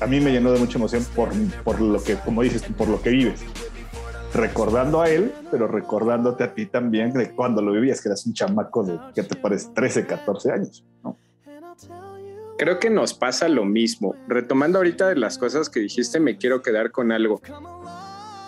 a 0.00 0.06
mí 0.06 0.20
me 0.20 0.30
llenó 0.30 0.52
de 0.52 0.58
mucha 0.58 0.78
emoción 0.78 1.04
por, 1.14 1.30
por 1.64 1.80
lo 1.80 2.02
que, 2.02 2.16
como 2.16 2.42
dices, 2.42 2.62
por 2.76 2.88
lo 2.88 3.00
que 3.00 3.10
vives. 3.10 3.40
Recordando 4.34 5.00
a 5.00 5.08
él, 5.08 5.32
pero 5.50 5.66
recordándote 5.66 6.44
a 6.44 6.54
ti 6.54 6.66
también 6.66 7.12
de 7.12 7.32
cuando 7.32 7.62
lo 7.62 7.72
vivías, 7.72 8.00
que 8.00 8.08
eras 8.08 8.26
un 8.26 8.34
chamaco 8.34 8.84
de, 8.84 8.98
¿qué 9.14 9.22
te 9.22 9.34
parece? 9.36 9.70
13, 9.74 10.06
14 10.06 10.52
años, 10.52 10.84
Creo 12.58 12.80
que 12.80 12.90
nos 12.90 13.14
pasa 13.14 13.48
lo 13.48 13.64
mismo. 13.64 14.16
Retomando 14.26 14.78
ahorita 14.78 15.08
de 15.08 15.14
las 15.14 15.38
cosas 15.38 15.70
que 15.70 15.78
dijiste, 15.78 16.18
me 16.18 16.38
quiero 16.38 16.60
quedar 16.60 16.90
con 16.90 17.12
algo. 17.12 17.40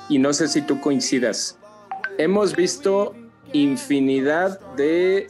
Y 0.08 0.18
no 0.18 0.32
sé 0.32 0.48
si 0.48 0.62
tú 0.62 0.80
coincidas. 0.80 1.60
Hemos 2.18 2.56
visto 2.56 3.14
infinidad 3.52 4.58
de 4.74 5.28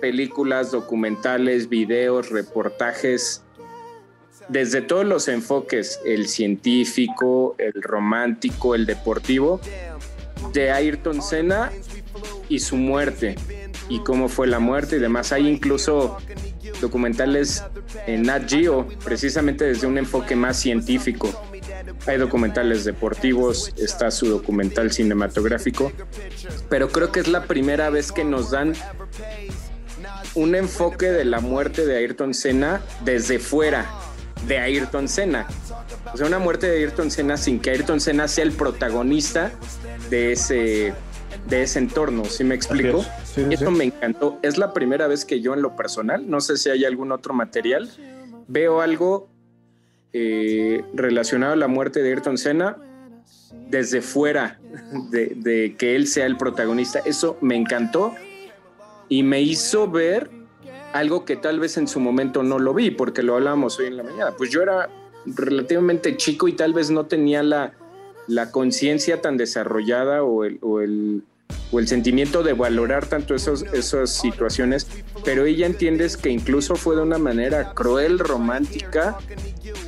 películas, 0.00 0.72
documentales, 0.72 1.68
videos, 1.68 2.30
reportajes 2.30 3.45
desde 4.48 4.80
todos 4.82 5.04
los 5.04 5.28
enfoques, 5.28 6.00
el 6.04 6.28
científico, 6.28 7.54
el 7.58 7.82
romántico, 7.82 8.74
el 8.74 8.86
deportivo, 8.86 9.60
de 10.52 10.70
Ayrton 10.70 11.22
Senna 11.22 11.72
y 12.48 12.60
su 12.60 12.76
muerte 12.76 13.36
y 13.88 14.00
cómo 14.00 14.28
fue 14.28 14.46
la 14.46 14.58
muerte 14.58 14.96
y 14.96 14.98
demás. 14.98 15.32
Hay 15.32 15.48
incluso 15.48 16.18
documentales 16.80 17.64
en 18.06 18.22
Nat 18.22 18.48
Geo, 18.48 18.86
precisamente 19.04 19.64
desde 19.64 19.86
un 19.86 19.98
enfoque 19.98 20.36
más 20.36 20.58
científico. 20.58 21.30
Hay 22.06 22.18
documentales 22.18 22.84
deportivos, 22.84 23.72
está 23.76 24.10
su 24.10 24.26
documental 24.26 24.92
cinematográfico, 24.92 25.92
pero 26.68 26.88
creo 26.88 27.10
que 27.10 27.20
es 27.20 27.28
la 27.28 27.44
primera 27.44 27.90
vez 27.90 28.12
que 28.12 28.24
nos 28.24 28.50
dan 28.50 28.74
un 30.34 30.54
enfoque 30.54 31.06
de 31.06 31.24
la 31.24 31.40
muerte 31.40 31.86
de 31.86 31.96
Ayrton 31.96 32.34
Senna 32.34 32.82
desde 33.04 33.38
fuera 33.38 33.86
de 34.46 34.58
Ayrton 34.58 35.08
Senna. 35.08 35.46
O 36.12 36.16
sea, 36.16 36.26
una 36.26 36.38
muerte 36.38 36.68
de 36.68 36.78
Ayrton 36.78 37.10
Senna 37.10 37.36
sin 37.36 37.60
que 37.60 37.70
Ayrton 37.70 38.00
Senna 38.00 38.28
sea 38.28 38.44
el 38.44 38.52
protagonista 38.52 39.50
de 40.10 40.32
ese, 40.32 40.94
de 41.48 41.62
ese 41.62 41.78
entorno, 41.78 42.24
¿sí 42.26 42.44
me 42.44 42.54
explico? 42.54 43.04
Eso 43.50 43.70
me 43.70 43.84
encantó. 43.84 44.38
Es 44.42 44.56
la 44.58 44.72
primera 44.72 45.06
vez 45.06 45.24
que 45.24 45.40
yo 45.40 45.54
en 45.54 45.62
lo 45.62 45.76
personal, 45.76 46.28
no 46.28 46.40
sé 46.40 46.56
si 46.56 46.70
hay 46.70 46.84
algún 46.84 47.12
otro 47.12 47.34
material, 47.34 47.90
veo 48.46 48.80
algo 48.80 49.28
eh, 50.12 50.82
relacionado 50.94 51.54
a 51.54 51.56
la 51.56 51.68
muerte 51.68 52.02
de 52.02 52.10
Ayrton 52.10 52.38
Senna 52.38 52.76
desde 53.68 54.00
fuera 54.00 54.60
de, 55.10 55.32
de 55.36 55.74
que 55.76 55.96
él 55.96 56.06
sea 56.06 56.26
el 56.26 56.36
protagonista. 56.36 57.00
Eso 57.04 57.36
me 57.40 57.56
encantó 57.56 58.14
y 59.08 59.22
me 59.22 59.40
hizo 59.40 59.90
ver 59.90 60.30
algo 60.98 61.24
que 61.24 61.36
tal 61.36 61.60
vez 61.60 61.76
en 61.76 61.88
su 61.88 62.00
momento 62.00 62.42
no 62.42 62.58
lo 62.58 62.74
vi, 62.74 62.90
porque 62.90 63.22
lo 63.22 63.34
hablábamos 63.34 63.78
hoy 63.78 63.86
en 63.86 63.96
la 63.96 64.02
mañana. 64.02 64.32
Pues 64.36 64.50
yo 64.50 64.62
era 64.62 64.88
relativamente 65.26 66.16
chico 66.16 66.48
y 66.48 66.52
tal 66.52 66.72
vez 66.72 66.90
no 66.90 67.06
tenía 67.06 67.42
la, 67.42 67.72
la 68.26 68.50
conciencia 68.50 69.20
tan 69.20 69.36
desarrollada 69.36 70.22
o 70.22 70.44
el, 70.44 70.58
o 70.62 70.80
el, 70.80 71.22
o, 71.72 71.78
el, 71.78 71.88
sentimiento 71.88 72.42
de 72.42 72.52
valorar 72.52 73.06
tanto 73.06 73.34
esos, 73.34 73.62
esas 73.72 74.10
situaciones, 74.10 74.86
pero 75.24 75.44
ella 75.44 75.66
entiendes 75.66 76.16
que 76.16 76.30
incluso 76.30 76.76
fue 76.76 76.96
de 76.96 77.02
una 77.02 77.18
manera 77.18 77.74
cruel, 77.74 78.18
romántica, 78.18 79.18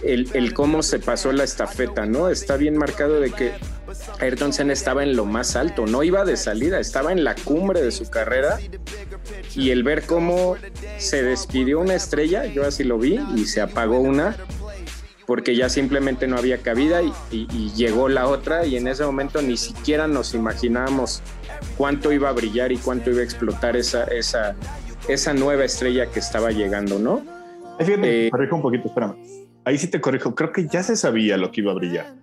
el, 0.02 0.28
el 0.34 0.52
cómo 0.52 0.82
se 0.82 0.98
pasó 0.98 1.32
la 1.32 1.44
estafeta, 1.44 2.04
¿no? 2.06 2.28
Está 2.28 2.56
bien 2.56 2.76
marcado 2.76 3.20
de 3.20 3.30
que 3.30 3.52
Ayrton 4.20 4.52
Senna 4.52 4.72
estaba 4.72 5.02
en 5.02 5.16
lo 5.16 5.24
más 5.24 5.56
alto, 5.56 5.86
no 5.86 6.02
iba 6.02 6.24
de 6.24 6.36
salida, 6.36 6.80
estaba 6.80 7.12
en 7.12 7.24
la 7.24 7.34
cumbre 7.34 7.80
de 7.80 7.92
su 7.92 8.10
carrera 8.10 8.58
y 9.54 9.70
el 9.70 9.82
ver 9.82 10.04
cómo 10.06 10.56
se 10.98 11.22
despidió 11.22 11.80
una 11.80 11.94
estrella, 11.94 12.46
yo 12.46 12.66
así 12.66 12.84
lo 12.84 12.98
vi 12.98 13.20
y 13.36 13.46
se 13.46 13.60
apagó 13.60 14.00
una 14.00 14.36
porque 15.26 15.54
ya 15.54 15.68
simplemente 15.68 16.26
no 16.26 16.38
había 16.38 16.58
cabida 16.58 17.02
y, 17.02 17.12
llegó 17.76 18.08
la 18.08 18.26
otra 18.28 18.64
y 18.64 18.76
en 18.76 18.88
ese 18.88 19.04
momento 19.04 19.42
ni 19.42 19.56
siquiera 19.56 20.08
nos 20.08 20.34
imaginábamos 20.34 21.22
cuánto 21.76 22.12
iba 22.12 22.30
a 22.30 22.32
brillar 22.32 22.72
y 22.72 22.78
cuánto 22.78 23.10
iba 23.10 23.20
a 23.20 23.24
explotar 23.24 23.76
esa, 23.76 24.04
esa, 24.04 24.56
esa 25.06 25.34
nueva 25.34 25.64
estrella 25.64 26.06
que 26.06 26.18
estaba 26.18 26.50
llegando, 26.50 26.98
¿no? 26.98 27.22
Fíjate, 27.78 28.26
eh, 28.26 28.30
corrijo 28.30 28.56
un 28.56 28.62
poquito, 28.62 28.88
espérame. 28.88 29.16
Ahí 29.64 29.76
sí 29.76 29.88
te 29.88 30.00
corrijo, 30.00 30.34
creo 30.34 30.50
que 30.50 30.66
ya 30.66 30.82
se 30.82 30.96
sabía 30.96 31.36
lo 31.36 31.52
que 31.52 31.60
iba 31.60 31.72
a 31.72 31.74
brillar 31.74 32.14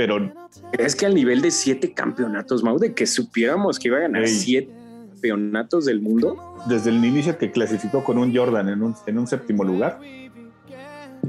pero... 0.00 0.32
¿Crees 0.72 0.96
que 0.96 1.04
al 1.04 1.14
nivel 1.14 1.42
de 1.42 1.50
siete 1.50 1.92
campeonatos, 1.92 2.62
Mau, 2.62 2.78
de 2.78 2.94
que 2.94 3.06
supiéramos 3.06 3.78
que 3.78 3.88
iba 3.88 3.98
a 3.98 4.00
ganar 4.00 4.26
siete 4.26 4.72
campeonatos 5.20 5.84
del 5.84 6.00
mundo? 6.00 6.36
Desde 6.66 6.90
el 6.90 7.04
inicio 7.04 7.36
que 7.36 7.50
clasificó 7.50 8.02
con 8.02 8.18
un 8.18 8.34
Jordan 8.34 8.68
en 8.68 8.82
un, 8.82 8.94
en 9.06 9.18
un 9.18 9.26
séptimo 9.26 9.64
lugar. 9.64 10.00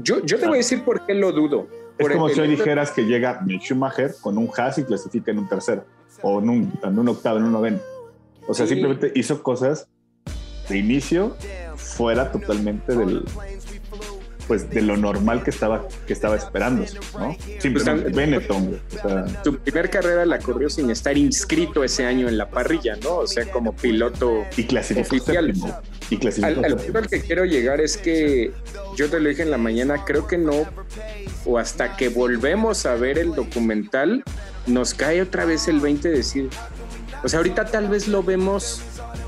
Yo, 0.02 0.24
yo 0.24 0.38
te 0.38 0.46
voy 0.46 0.54
a 0.54 0.58
decir 0.58 0.82
por 0.82 1.04
qué 1.04 1.14
lo 1.14 1.32
dudo. 1.32 1.68
Es 1.98 2.08
como 2.08 2.28
si 2.30 2.40
hoy 2.40 2.48
dijeras 2.48 2.90
que 2.90 3.04
llega 3.04 3.44
Schumacher 3.60 4.14
con 4.20 4.38
un 4.38 4.48
Haas 4.56 4.78
y 4.78 4.84
clasifica 4.84 5.30
en 5.30 5.40
un 5.40 5.48
tercero, 5.48 5.84
o 6.22 6.40
en 6.40 6.48
un, 6.48 6.72
en 6.82 6.98
un 6.98 7.08
octavo, 7.08 7.36
en 7.38 7.44
un 7.44 7.52
noveno. 7.52 7.78
O 8.48 8.54
sea, 8.54 8.66
simplemente 8.66 9.12
hizo 9.14 9.42
cosas 9.42 9.88
de 10.68 10.78
inicio 10.78 11.36
fuera 11.76 12.32
totalmente 12.32 12.96
del, 12.96 13.24
pues 14.52 14.68
de 14.68 14.82
lo 14.82 14.98
normal 14.98 15.42
que 15.42 15.48
estaba, 15.48 15.88
que 16.06 16.12
estaba 16.12 16.36
esperando, 16.36 16.84
¿no? 17.18 17.34
Simplemente 17.58 18.02
pues, 18.02 18.14
Benetton. 18.14 18.78
Su 19.42 19.56
primer 19.56 19.88
carrera 19.88 20.26
la 20.26 20.38
corrió 20.40 20.68
sin 20.68 20.90
estar 20.90 21.16
inscrito 21.16 21.82
ese 21.82 22.04
año 22.04 22.28
en 22.28 22.36
la 22.36 22.50
parrilla, 22.50 22.96
¿no? 22.96 23.16
O 23.16 23.26
sea, 23.26 23.50
como 23.50 23.74
piloto 23.74 24.44
y 24.54 24.76
oficial. 25.00 25.54
Y 26.10 26.44
al, 26.44 26.64
al 26.66 26.76
punto 26.76 26.98
al 26.98 27.08
que 27.08 27.22
quiero 27.22 27.46
llegar 27.46 27.80
es 27.80 27.96
que 27.96 28.52
yo 28.94 29.08
te 29.08 29.20
lo 29.20 29.30
dije 29.30 29.40
en 29.40 29.50
la 29.50 29.56
mañana, 29.56 30.04
creo 30.04 30.26
que 30.26 30.36
no, 30.36 30.66
o 31.46 31.56
hasta 31.56 31.96
que 31.96 32.10
volvemos 32.10 32.84
a 32.84 32.94
ver 32.94 33.18
el 33.18 33.34
documental, 33.34 34.22
nos 34.66 34.92
cae 34.92 35.22
otra 35.22 35.46
vez 35.46 35.66
el 35.66 35.80
20 35.80 36.10
de 36.10 36.14
decir, 36.14 36.50
o 37.24 37.28
sea, 37.30 37.38
ahorita 37.38 37.64
tal 37.64 37.88
vez 37.88 38.06
lo 38.06 38.22
vemos 38.22 38.82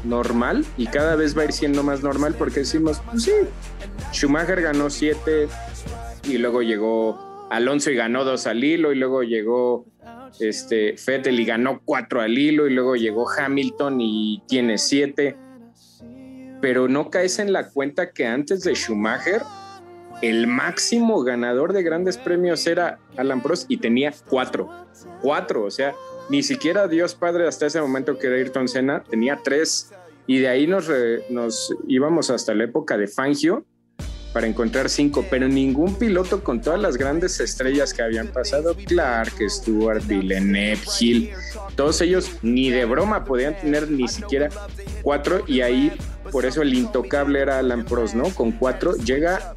normal 0.04 0.66
y 0.76 0.86
cada 0.86 1.16
vez 1.16 1.34
va 1.34 1.42
a 1.42 1.44
ir 1.46 1.52
siendo 1.52 1.82
más 1.82 2.02
normal 2.02 2.34
porque 2.38 2.60
decimos, 2.60 3.00
pues 3.10 3.22
sí, 3.22 3.32
Schumacher 4.12 4.62
ganó 4.62 4.90
siete 4.90 5.48
y 6.28 6.38
luego 6.38 6.62
llegó 6.62 7.48
Alonso 7.50 7.90
y 7.90 7.96
ganó 7.96 8.24
dos 8.24 8.46
al 8.46 8.62
hilo 8.62 8.92
y 8.92 8.96
luego 8.96 9.22
llegó 9.22 9.86
este 10.40 10.96
Fettel 10.96 11.38
y 11.38 11.44
ganó 11.44 11.80
cuatro 11.84 12.20
al 12.20 12.36
hilo 12.36 12.66
y 12.66 12.74
luego 12.74 12.96
llegó 12.96 13.28
Hamilton 13.30 14.00
y 14.00 14.42
tiene 14.48 14.78
siete. 14.78 15.36
Pero 16.60 16.88
no 16.88 17.10
caes 17.10 17.38
en 17.38 17.52
la 17.52 17.68
cuenta 17.68 18.10
que 18.12 18.26
antes 18.26 18.62
de 18.62 18.74
Schumacher 18.74 19.42
el 20.22 20.46
máximo 20.46 21.22
ganador 21.22 21.72
de 21.72 21.82
grandes 21.82 22.16
premios 22.16 22.66
era 22.66 22.98
Alan 23.16 23.42
Prost 23.42 23.70
y 23.70 23.76
tenía 23.76 24.12
cuatro. 24.28 24.70
Cuatro, 25.20 25.64
o 25.64 25.70
sea, 25.70 25.94
ni 26.30 26.42
siquiera 26.42 26.88
Dios 26.88 27.14
Padre 27.14 27.46
hasta 27.46 27.66
ese 27.66 27.80
momento 27.80 28.18
que 28.18 28.28
era 28.28 28.36
Ayrton 28.36 28.68
Senna 28.68 29.02
tenía 29.02 29.40
tres. 29.42 29.92
Y 30.26 30.38
de 30.38 30.48
ahí 30.48 30.66
nos, 30.66 30.90
nos 31.28 31.76
íbamos 31.86 32.30
hasta 32.30 32.54
la 32.54 32.64
época 32.64 32.96
de 32.96 33.08
Fangio 33.08 33.66
para 34.34 34.48
encontrar 34.48 34.90
cinco, 34.90 35.24
pero 35.30 35.46
ningún 35.46 35.94
piloto 35.94 36.42
con 36.42 36.60
todas 36.60 36.80
las 36.80 36.96
grandes 36.96 37.38
estrellas 37.38 37.94
que 37.94 38.02
habían 38.02 38.26
pasado, 38.26 38.74
Clark, 38.74 39.34
Stewart, 39.48 40.04
Villeneuve, 40.04 40.80
Hill, 40.98 41.30
todos 41.76 42.00
ellos 42.00 42.32
ni 42.42 42.68
de 42.68 42.84
broma 42.84 43.24
podían 43.24 43.56
tener 43.56 43.88
ni 43.88 44.08
siquiera 44.08 44.48
cuatro 45.02 45.44
y 45.46 45.60
ahí 45.60 45.92
por 46.32 46.46
eso 46.46 46.62
el 46.62 46.74
intocable 46.74 47.40
era 47.40 47.60
Alan 47.60 47.84
Prost, 47.84 48.14
¿no? 48.14 48.24
Con 48.30 48.50
cuatro 48.50 48.96
llega 48.96 49.54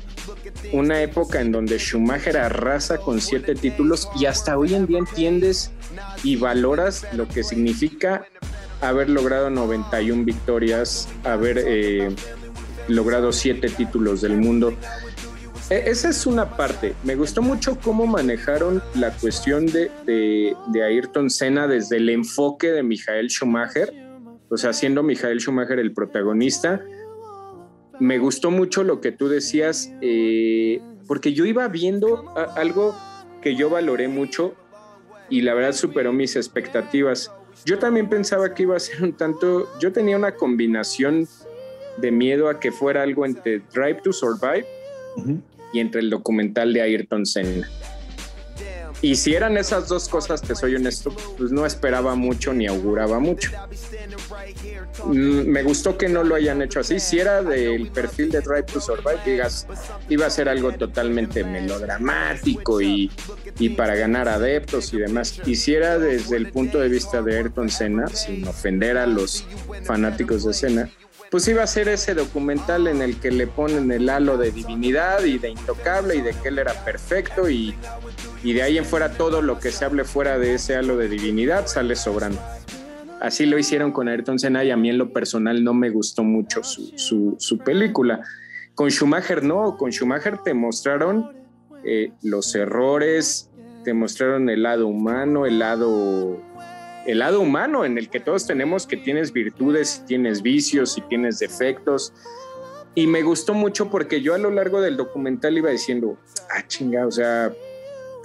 una 0.71 1.01
época 1.01 1.41
en 1.41 1.51
donde 1.51 1.79
Schumacher 1.79 2.37
arrasa 2.37 2.99
con 2.99 3.19
siete 3.19 3.55
títulos 3.55 4.07
y 4.19 4.27
hasta 4.27 4.59
hoy 4.59 4.75
en 4.75 4.85
día 4.85 4.99
entiendes 4.99 5.71
y 6.23 6.35
valoras 6.35 7.07
lo 7.13 7.27
que 7.27 7.43
significa 7.43 8.27
haber 8.81 9.09
logrado 9.09 9.49
91 9.49 10.23
victorias, 10.23 11.09
haber 11.23 11.63
eh, 11.65 12.15
logrado 12.87 13.31
siete 13.31 13.69
títulos 13.69 14.21
del 14.21 14.37
mundo. 14.37 14.73
E, 15.69 15.83
esa 15.87 16.09
es 16.09 16.25
una 16.25 16.55
parte. 16.55 16.95
Me 17.03 17.15
gustó 17.15 17.41
mucho 17.41 17.77
cómo 17.79 18.07
manejaron 18.07 18.81
la 18.95 19.11
cuestión 19.11 19.65
de, 19.65 19.91
de, 20.05 20.83
Ayrton 20.83 21.29
Senna 21.29 21.67
desde 21.67 21.97
el 21.97 22.09
enfoque 22.09 22.71
de 22.71 22.83
Michael 22.83 23.29
Schumacher, 23.29 23.93
o 24.49 24.57
sea, 24.57 24.73
siendo 24.73 25.03
Michael 25.03 25.39
Schumacher 25.39 25.79
el 25.79 25.93
protagonista. 25.93 26.81
Me 27.99 28.19
gustó 28.19 28.51
mucho 28.51 28.83
lo 28.83 29.01
que 29.01 29.11
tú 29.11 29.27
decías, 29.27 29.91
eh, 30.01 30.79
porque 31.07 31.33
yo 31.33 31.45
iba 31.45 31.67
viendo 31.67 32.33
algo 32.55 32.95
que 33.41 33.55
yo 33.55 33.69
valoré 33.69 34.07
mucho 34.07 34.53
y 35.29 35.41
la 35.41 35.53
verdad 35.53 35.73
superó 35.73 36.13
mis 36.13 36.35
expectativas. 36.35 37.31
Yo 37.65 37.79
también 37.79 38.07
pensaba 38.07 38.53
que 38.53 38.63
iba 38.63 38.77
a 38.77 38.79
ser 38.79 39.03
un 39.03 39.13
tanto, 39.13 39.67
yo 39.79 39.91
tenía 39.91 40.15
una 40.15 40.35
combinación 40.35 41.27
de 41.97 42.11
miedo 42.11 42.49
a 42.49 42.59
que 42.59 42.71
fuera 42.71 43.03
algo 43.03 43.25
entre 43.25 43.59
Drive 43.73 44.01
to 44.03 44.13
Survive 44.13 44.65
y 45.73 45.79
entre 45.79 46.01
el 46.01 46.09
documental 46.09 46.73
de 46.73 46.81
Ayrton 46.81 47.25
Senna. 47.25 47.67
Y 49.01 49.15
si 49.15 49.35
eran 49.35 49.57
esas 49.57 49.87
dos 49.87 50.09
cosas, 50.09 50.41
te 50.41 50.55
soy 50.55 50.75
honesto, 50.75 51.15
pues 51.37 51.51
no 51.51 51.65
esperaba 51.67 52.15
mucho 52.15 52.51
ni 52.53 52.65
auguraba 52.65 53.19
mucho. 53.19 53.51
Mm, 55.05 55.47
me 55.47 55.61
gustó 55.61 55.97
que 55.97 56.09
no 56.09 56.23
lo 56.23 56.33
hayan 56.33 56.63
hecho 56.63 56.79
así. 56.79 56.99
Si 56.99 57.19
era 57.19 57.43
del 57.43 57.91
perfil 57.91 58.31
de 58.31 58.41
Drive 58.41 58.63
to 58.63 58.81
Survive, 58.81 59.19
digas, 59.23 59.67
iba 60.09 60.25
a 60.25 60.29
ser 60.31 60.49
algo 60.49 60.71
totalmente 60.71 61.43
melodramático 61.43 62.81
y, 62.81 63.11
y 63.59 63.69
para 63.69 63.95
ganar 63.95 64.27
adeptos 64.27 64.91
y 64.93 64.97
demás. 64.97 65.41
Y 65.45 65.57
si 65.57 65.75
era 65.75 65.99
desde 65.99 66.37
el 66.37 66.51
punto 66.51 66.79
de 66.79 66.89
vista 66.89 67.21
de 67.21 67.37
Ayrton 67.37 67.69
Senna, 67.69 68.07
sin 68.07 68.47
ofender 68.47 68.97
a 68.97 69.05
los 69.05 69.45
fanáticos 69.83 70.43
de 70.43 70.53
Senna, 70.53 70.89
pues 71.29 71.47
iba 71.47 71.63
a 71.63 71.67
ser 71.67 71.89
ese 71.89 72.13
documental 72.13 72.87
en 72.87 73.01
el 73.01 73.19
que 73.19 73.31
le 73.31 73.47
ponen 73.47 73.91
el 73.91 74.09
halo 74.09 74.37
de 74.37 74.51
divinidad 74.51 75.23
y 75.23 75.37
de 75.37 75.49
intocable 75.49 76.15
y 76.15 76.21
de 76.21 76.31
que 76.31 76.49
él 76.49 76.59
era 76.59 76.73
perfecto 76.85 77.49
y, 77.49 77.75
de 78.43 78.61
ahí 78.61 78.77
en 78.77 78.85
fuera 78.85 79.11
todo 79.11 79.41
lo 79.41 79.59
que 79.59 79.71
se 79.71 79.83
hable 79.83 80.05
fuera 80.05 80.37
de 80.37 80.53
ese 80.53 80.75
halo 80.75 80.95
de 80.95 81.09
divinidad 81.09 81.67
sale 81.67 81.95
sobrando. 81.95 82.39
Así 83.19 83.45
lo 83.45 83.57
hicieron 83.57 83.91
con 83.91 84.07
Ayrton 84.07 84.39
Senna 84.39 84.63
y 84.63 84.71
a 84.71 84.77
mí 84.77 84.89
en 84.89 84.97
lo 84.97 85.11
personal 85.11 85.63
no 85.63 85.73
me 85.73 85.89
gustó 85.89 86.23
mucho 86.23 86.63
su, 86.63 87.35
su, 87.37 87.57
película. 87.57 88.21
Con 88.75 88.89
Schumacher 88.89 89.43
no, 89.43 89.75
con 89.75 89.91
Schumacher 89.91 90.37
te 90.37 90.53
mostraron 90.53 91.31
eh, 91.83 92.11
los 92.21 92.53
errores, 92.55 93.49
te 93.83 93.93
mostraron 93.93 94.49
el 94.49 94.63
lado 94.63 94.87
humano, 94.87 95.45
el 95.45 95.59
lado 95.59 96.39
el 97.07 97.19
lado 97.19 97.39
humano 97.39 97.85
en 97.85 97.97
el 97.97 98.09
que 98.09 98.19
todos 98.19 98.45
tenemos 98.45 98.85
que 98.85 98.97
tienes 98.97 99.31
virtudes, 99.31 100.03
tienes 100.05 100.41
vicios 100.41 100.97
y 100.97 101.01
tienes 101.01 101.39
defectos. 101.39 102.13
Y 102.95 103.07
me 103.07 103.23
gustó 103.23 103.53
mucho 103.53 103.89
porque 103.89 104.21
yo 104.21 104.33
a 104.33 104.37
lo 104.37 104.51
largo 104.51 104.81
del 104.81 104.97
documental 104.97 105.57
iba 105.57 105.69
diciendo, 105.69 106.17
ah, 106.51 106.67
chinga, 106.67 107.07
o 107.07 107.11
sea, 107.11 107.53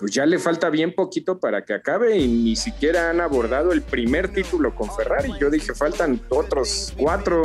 pues 0.03 0.15
ya 0.15 0.27
le 0.27 0.41
falta 0.41 0.69
bien 0.69 0.93
poquito 0.93 1.39
para 1.39 1.65
que 1.65 1.75
acabe 1.75 2.19
y 2.19 2.27
ni 2.27 2.57
siquiera 2.57 3.09
han 3.09 3.21
abordado 3.21 3.71
el 3.71 3.83
primer 3.83 4.33
título 4.33 4.75
con 4.75 4.93
Ferrari. 4.93 5.33
Yo 5.41 5.49
dije, 5.49 5.77
faltan 5.77 6.21
otros 6.29 6.93
cuatro. 6.99 7.43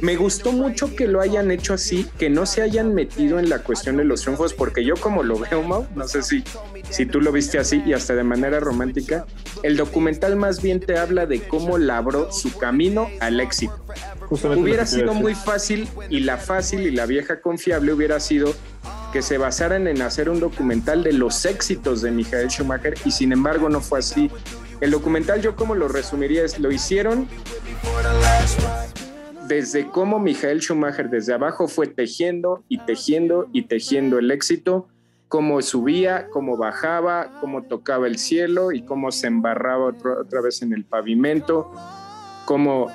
Me 0.00 0.16
gustó 0.16 0.50
mucho 0.50 0.96
que 0.96 1.06
lo 1.06 1.20
hayan 1.20 1.52
hecho 1.52 1.74
así, 1.74 2.08
que 2.18 2.28
no 2.28 2.44
se 2.44 2.62
hayan 2.62 2.92
metido 2.92 3.38
en 3.38 3.48
la 3.48 3.60
cuestión 3.60 3.98
de 3.98 4.04
los 4.04 4.22
triunfos, 4.22 4.52
porque 4.52 4.84
yo 4.84 4.96
como 4.96 5.22
lo 5.22 5.38
veo, 5.38 5.62
Mau, 5.62 5.86
no 5.94 6.08
sé 6.08 6.24
si, 6.24 6.42
si 6.90 7.06
tú 7.06 7.20
lo 7.20 7.30
viste 7.30 7.60
así 7.60 7.84
y 7.86 7.92
hasta 7.92 8.16
de 8.16 8.24
manera 8.24 8.58
romántica, 8.58 9.24
el 9.62 9.76
documental 9.76 10.34
más 10.34 10.60
bien 10.60 10.80
te 10.80 10.98
habla 10.98 11.24
de 11.26 11.46
cómo 11.46 11.78
labró 11.78 12.32
su 12.32 12.58
camino 12.58 13.06
al 13.20 13.38
éxito. 13.38 13.80
hubiera 14.28 14.86
sido 14.86 15.14
muy 15.14 15.36
fácil 15.36 15.88
y 16.10 16.18
la 16.18 16.36
fácil 16.36 16.80
y 16.80 16.90
la 16.90 17.06
vieja 17.06 17.40
confiable 17.40 17.92
hubiera 17.92 18.18
sido 18.18 18.52
que 19.14 19.22
se 19.22 19.38
basaran 19.38 19.86
en 19.86 20.02
hacer 20.02 20.28
un 20.28 20.40
documental 20.40 21.04
de 21.04 21.12
los 21.12 21.44
éxitos 21.44 22.02
de 22.02 22.10
Michael 22.10 22.50
Schumacher 22.50 22.94
y 23.04 23.12
sin 23.12 23.30
embargo 23.30 23.68
no 23.68 23.80
fue 23.80 24.00
así. 24.00 24.28
El 24.80 24.90
documental 24.90 25.40
yo 25.40 25.54
como 25.54 25.76
lo 25.76 25.86
resumiría 25.86 26.42
es, 26.42 26.58
lo 26.58 26.72
hicieron 26.72 27.28
desde 29.46 29.88
cómo 29.88 30.18
Michael 30.18 30.60
Schumacher 30.60 31.10
desde 31.10 31.32
abajo 31.32 31.68
fue 31.68 31.86
tejiendo 31.86 32.64
y 32.68 32.78
tejiendo 32.78 33.48
y 33.52 33.62
tejiendo 33.66 34.18
el 34.18 34.32
éxito, 34.32 34.88
cómo 35.28 35.62
subía, 35.62 36.26
cómo 36.32 36.56
bajaba, 36.56 37.38
cómo 37.40 37.62
tocaba 37.62 38.08
el 38.08 38.18
cielo 38.18 38.72
y 38.72 38.82
cómo 38.82 39.12
se 39.12 39.28
embarraba 39.28 39.92
otra 39.92 40.40
vez 40.40 40.60
en 40.62 40.72
el 40.72 40.84
pavimento, 40.84 41.70
cómo 42.46 42.88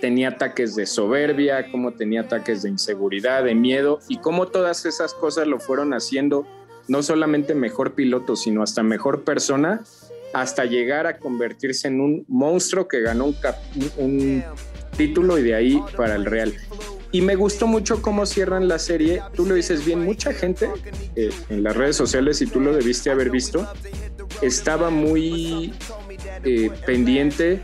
tenía 0.00 0.28
ataques 0.28 0.74
de 0.76 0.86
soberbia, 0.86 1.70
cómo 1.70 1.92
tenía 1.92 2.22
ataques 2.22 2.62
de 2.62 2.70
inseguridad, 2.70 3.44
de 3.44 3.54
miedo 3.54 4.00
y 4.08 4.18
cómo 4.18 4.46
todas 4.48 4.86
esas 4.86 5.14
cosas 5.14 5.46
lo 5.46 5.58
fueron 5.60 5.92
haciendo 5.92 6.46
no 6.88 7.02
solamente 7.02 7.54
mejor 7.54 7.94
piloto, 7.94 8.34
sino 8.34 8.62
hasta 8.62 8.82
mejor 8.82 9.22
persona, 9.22 9.82
hasta 10.32 10.64
llegar 10.64 11.06
a 11.06 11.18
convertirse 11.18 11.88
en 11.88 12.00
un 12.00 12.24
monstruo 12.28 12.88
que 12.88 13.00
ganó 13.00 13.34
un, 13.98 14.44
título 14.96 15.38
y 15.38 15.42
de 15.42 15.54
ahí 15.54 15.82
para 15.96 16.16
el 16.16 16.24
Real. 16.24 16.52
Y 17.12 17.20
me 17.20 17.36
gustó 17.36 17.68
mucho 17.68 18.02
cómo 18.02 18.26
cierran 18.26 18.66
la 18.66 18.80
serie. 18.80 19.22
Tú 19.34 19.46
lo 19.46 19.54
dices 19.54 19.86
bien, 19.86 20.04
mucha 20.04 20.32
gente 20.32 20.68
eh, 21.14 21.30
en 21.48 21.62
las 21.62 21.76
redes 21.76 21.94
sociales, 21.94 22.42
y 22.42 22.46
tú 22.46 22.58
lo 22.60 22.72
debiste 22.72 23.10
haber 23.10 23.30
visto, 23.30 23.66
estaba 24.42 24.90
muy 24.90 25.72
eh, 26.44 26.70
pendiente 26.84 27.62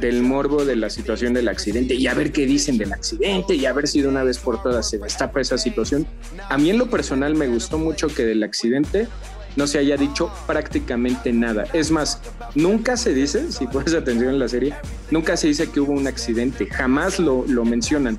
del 0.00 0.22
morbo 0.22 0.64
de 0.64 0.76
la 0.76 0.90
situación 0.90 1.34
del 1.34 1.48
accidente 1.48 1.94
y 1.94 2.06
a 2.06 2.14
ver 2.14 2.32
qué 2.32 2.46
dicen 2.46 2.78
del 2.78 2.92
accidente 2.92 3.54
y 3.54 3.66
a 3.66 3.72
ver 3.72 3.88
si 3.88 4.02
de 4.02 4.08
una 4.08 4.24
vez 4.24 4.38
por 4.38 4.62
todas 4.62 4.88
se 4.88 4.98
destapa 4.98 5.40
esa 5.40 5.58
situación. 5.58 6.06
A 6.48 6.58
mí 6.58 6.70
en 6.70 6.78
lo 6.78 6.88
personal 6.88 7.34
me 7.34 7.48
gustó 7.48 7.78
mucho 7.78 8.08
que 8.08 8.24
del 8.24 8.42
accidente 8.42 9.08
no 9.56 9.66
se 9.66 9.78
haya 9.78 9.96
dicho 9.96 10.30
prácticamente 10.46 11.32
nada. 11.32 11.64
Es 11.72 11.90
más, 11.90 12.20
nunca 12.54 12.96
se 12.96 13.14
dice, 13.14 13.50
si 13.50 13.66
pones 13.66 13.94
atención 13.94 14.34
en 14.34 14.38
la 14.38 14.48
serie, 14.48 14.74
nunca 15.10 15.36
se 15.36 15.48
dice 15.48 15.70
que 15.70 15.80
hubo 15.80 15.92
un 15.92 16.06
accidente, 16.06 16.66
jamás 16.66 17.18
lo, 17.18 17.44
lo 17.46 17.64
mencionan. 17.64 18.18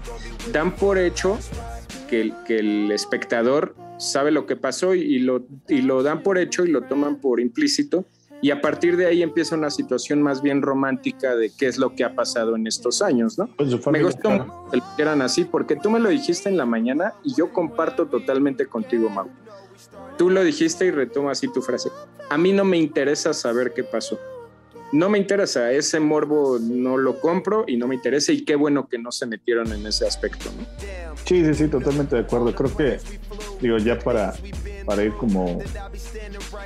Dan 0.52 0.76
por 0.76 0.98
hecho 0.98 1.38
que, 2.10 2.34
que 2.46 2.60
el 2.60 2.92
espectador 2.92 3.76
sabe 4.00 4.32
lo 4.32 4.46
que 4.46 4.56
pasó 4.56 4.94
y, 4.94 5.20
lo, 5.20 5.46
y 5.68 5.82
lo 5.82 6.04
dan 6.04 6.24
por 6.24 6.38
hecho 6.38 6.66
y 6.66 6.72
lo 6.72 6.84
toman 6.84 7.20
por 7.20 7.40
implícito 7.40 8.06
y 8.42 8.52
a 8.52 8.62
partir 8.62 8.98
de 8.98 9.08
ahí 9.08 9.24
empieza 9.24 9.56
una 9.56 9.72
situación 9.72 10.22
más 10.22 10.42
bien 10.42 10.62
romántica 10.62 11.36
de 11.36 11.50
qué 11.50 11.68
es 11.68 11.78
lo 11.78 11.96
que 11.96 12.04
ha 12.04 12.14
pasado 12.14 12.56
en 12.56 12.68
estos 12.68 13.02
años, 13.02 13.38
¿no? 13.38 13.48
Pues 13.58 13.70
me 13.88 14.04
gustó 14.04 14.30
que 14.72 14.78
lo 14.78 14.84
quieran 14.96 15.22
así 15.22 15.44
porque 15.44 15.76
tú 15.76 15.90
me 15.90 16.00
lo 16.00 16.10
dijiste 16.10 16.50
en 16.50 16.58
la 16.58 16.66
mañana 16.66 17.14
y 17.24 17.34
yo 17.36 17.52
comparto 17.52 18.06
totalmente 18.08 18.68
contigo, 18.68 19.10
Mau. 19.10 19.28
Tú 20.18 20.30
lo 20.30 20.44
dijiste 20.44 20.86
y 20.86 20.92
retomo 20.92 21.30
así 21.30 21.52
tu 21.52 21.62
frase. 21.62 21.90
A 22.30 22.38
mí 22.38 22.52
no 22.52 22.66
me 22.66 22.78
interesa 22.78 23.34
saber 23.34 23.74
qué 23.74 23.84
pasó. 23.84 24.20
No 24.92 25.10
me 25.10 25.18
interesa, 25.18 25.72
ese 25.72 26.00
morbo 26.00 26.60
no 26.60 26.98
lo 26.98 27.20
compro 27.20 27.66
y 27.68 27.76
no 27.76 27.88
me 27.88 27.96
interesa 27.96 28.32
y 28.32 28.46
qué 28.46 28.56
bueno 28.56 28.88
que 28.88 28.98
no 28.98 29.12
se 29.12 29.26
metieron 29.26 29.72
en 29.74 29.86
ese 29.86 30.08
aspecto, 30.08 30.50
¿no? 30.58 30.66
Sí, 31.26 31.44
sí, 31.44 31.54
sí, 31.54 31.68
totalmente 31.68 32.16
de 32.16 32.22
acuerdo. 32.22 32.56
Creo 32.56 32.76
que, 32.76 33.00
digo, 33.60 33.78
ya 33.80 34.00
para, 34.00 34.34
para 34.86 35.04
ir 35.04 35.12
como 35.14 35.60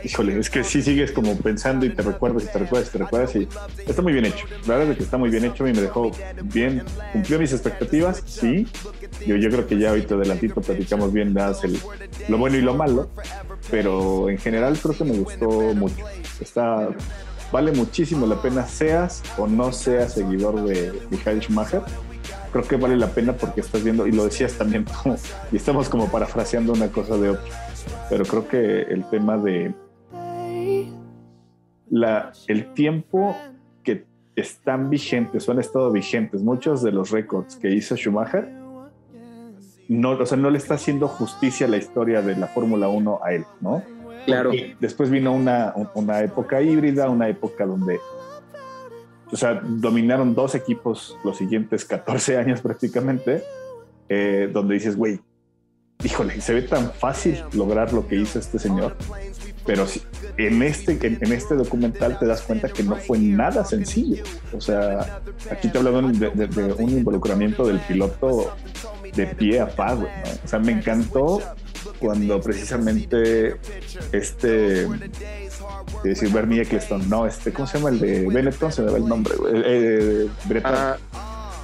híjole, 0.03 0.39
es 0.39 0.49
que 0.49 0.63
sí 0.63 0.81
sigues 0.81 1.11
como 1.11 1.35
pensando 1.37 1.85
y 1.85 1.89
te 1.89 2.01
recuerdas 2.01 2.43
y 2.43 2.47
te 2.47 2.59
recuerdas 2.59 2.89
y 2.89 2.91
te 2.91 2.97
recuerdas 2.97 3.35
y 3.35 3.47
está 3.85 4.01
muy 4.01 4.13
bien 4.13 4.25
hecho. 4.25 4.45
La 4.67 4.75
verdad 4.75 4.91
es 4.91 4.97
que 4.97 5.03
está 5.03 5.17
muy 5.17 5.29
bien 5.29 5.45
hecho 5.45 5.67
y 5.67 5.73
me 5.73 5.81
dejó 5.81 6.11
bien, 6.43 6.83
cumplió 7.13 7.39
mis 7.39 7.53
expectativas, 7.53 8.23
sí. 8.25 8.67
Yo, 9.25 9.35
yo 9.35 9.49
creo 9.49 9.67
que 9.67 9.77
ya 9.77 9.89
ahorita 9.89 10.15
adelantito 10.15 10.61
platicamos 10.61 11.13
bien 11.13 11.33
das 11.33 11.63
el, 11.63 11.77
lo 12.27 12.37
bueno 12.37 12.57
y 12.57 12.61
lo 12.61 12.73
malo, 12.73 13.09
pero 13.69 14.29
en 14.29 14.37
general 14.37 14.77
creo 14.77 14.95
que 14.95 15.03
me 15.03 15.17
gustó 15.17 15.49
mucho. 15.49 16.03
Está, 16.39 16.89
vale 17.51 17.71
muchísimo 17.71 18.25
la 18.25 18.41
pena, 18.41 18.65
seas 18.65 19.21
o 19.37 19.47
no 19.47 19.71
seas 19.71 20.13
seguidor 20.13 20.63
de 20.63 20.93
Michael 21.09 21.41
Schumacher 21.41 21.81
creo 22.51 22.67
que 22.67 22.75
vale 22.75 22.97
la 22.97 23.07
pena 23.07 23.33
porque 23.33 23.61
estás 23.61 23.83
viendo, 23.83 24.05
y 24.05 24.11
lo 24.11 24.25
decías 24.25 24.53
también, 24.53 24.85
y 25.51 25.55
estamos 25.55 25.89
como 25.89 26.11
parafraseando 26.11 26.73
una 26.73 26.89
cosa 26.89 27.17
de 27.17 27.29
otra, 27.29 27.43
pero 28.09 28.25
creo 28.25 28.47
que 28.47 28.81
el 28.81 29.09
tema 29.09 29.37
de 29.37 29.73
la, 31.91 32.31
el 32.47 32.73
tiempo 32.73 33.35
que 33.83 34.05
están 34.35 34.89
vigentes 34.89 35.47
o 35.47 35.51
han 35.51 35.59
estado 35.59 35.91
vigentes, 35.91 36.41
muchos 36.41 36.81
de 36.81 36.91
los 36.91 37.11
récords 37.11 37.55
que 37.57 37.69
hizo 37.69 37.95
Schumacher, 37.95 38.49
no, 39.87 40.11
o 40.11 40.25
sea, 40.25 40.37
no 40.37 40.49
le 40.49 40.57
está 40.57 40.75
haciendo 40.75 41.07
justicia 41.07 41.67
la 41.67 41.77
historia 41.77 42.21
de 42.21 42.35
la 42.35 42.47
Fórmula 42.47 42.87
1 42.87 43.19
a 43.23 43.33
él, 43.33 43.45
¿no? 43.59 43.83
Claro. 44.25 44.51
después 44.79 45.09
vino 45.09 45.33
una, 45.33 45.73
una 45.95 46.21
época 46.21 46.61
híbrida, 46.61 47.09
una 47.09 47.27
época 47.27 47.65
donde 47.65 47.99
o 49.31 49.37
sea, 49.37 49.61
dominaron 49.63 50.35
dos 50.35 50.55
equipos 50.55 51.17
los 51.23 51.37
siguientes 51.37 51.85
14 51.85 52.37
años 52.37 52.61
prácticamente, 52.63 53.43
eh, 54.09 54.49
donde 54.51 54.75
dices, 54.75 54.95
güey, 54.95 55.19
híjole, 56.03 56.41
se 56.41 56.53
ve 56.53 56.63
tan 56.63 56.91
fácil 56.91 57.41
lograr 57.53 57.93
lo 57.93 58.07
que 58.07 58.15
hizo 58.15 58.39
este 58.39 58.59
señor, 58.59 58.95
pero 59.65 59.85
en 60.37 60.63
este, 60.63 60.97
en 61.01 61.31
este 61.31 61.55
documental 61.55 62.17
te 62.17 62.25
das 62.25 62.41
cuenta 62.41 62.69
que 62.69 62.83
no 62.83 62.95
fue 62.95 63.19
nada 63.19 63.63
sencillo. 63.63 64.23
O 64.53 64.61
sea, 64.61 65.21
aquí 65.51 65.69
te 65.69 65.77
hablaban 65.77 66.17
de, 66.17 66.29
de, 66.29 66.73
un 66.73 66.89
involucramiento 66.89 67.65
del 67.65 67.79
piloto 67.79 68.55
de 69.15 69.27
pie 69.27 69.59
a 69.59 69.67
pa, 69.67 69.95
¿no? 69.95 70.07
O 70.43 70.47
sea, 70.47 70.59
me 70.59 70.71
encantó 70.71 71.41
cuando 71.99 72.39
precisamente 72.41 73.57
este 74.11 74.87
decir 76.03 76.29
Bernie 76.31 76.61
Eccleston, 76.61 77.07
no, 77.09 77.27
este, 77.27 77.53
¿cómo 77.53 77.67
se 77.67 77.77
llama 77.77 77.89
el 77.89 77.99
de 77.99 78.27
Benetton? 78.27 78.71
Se 78.71 78.81
me 78.81 78.91
va 78.91 78.97
el 78.97 79.05
nombre, 79.05 79.35
güey. 79.35 79.53
Eh, 79.63 80.27
ah, 80.63 80.97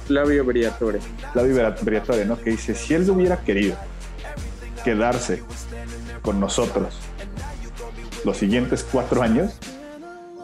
Flavio 0.06 0.44
Briatore. 0.44 1.00
Flavio 1.32 1.74
Briatore, 1.82 2.24
¿no? 2.24 2.38
Que 2.38 2.50
dice, 2.50 2.74
si 2.74 2.94
él 2.94 3.08
hubiera 3.10 3.38
querido 3.38 3.76
quedarse 4.84 5.42
con 6.22 6.38
nosotros 6.38 6.94
los 8.28 8.36
siguientes 8.36 8.86
cuatro 8.92 9.22
años, 9.22 9.58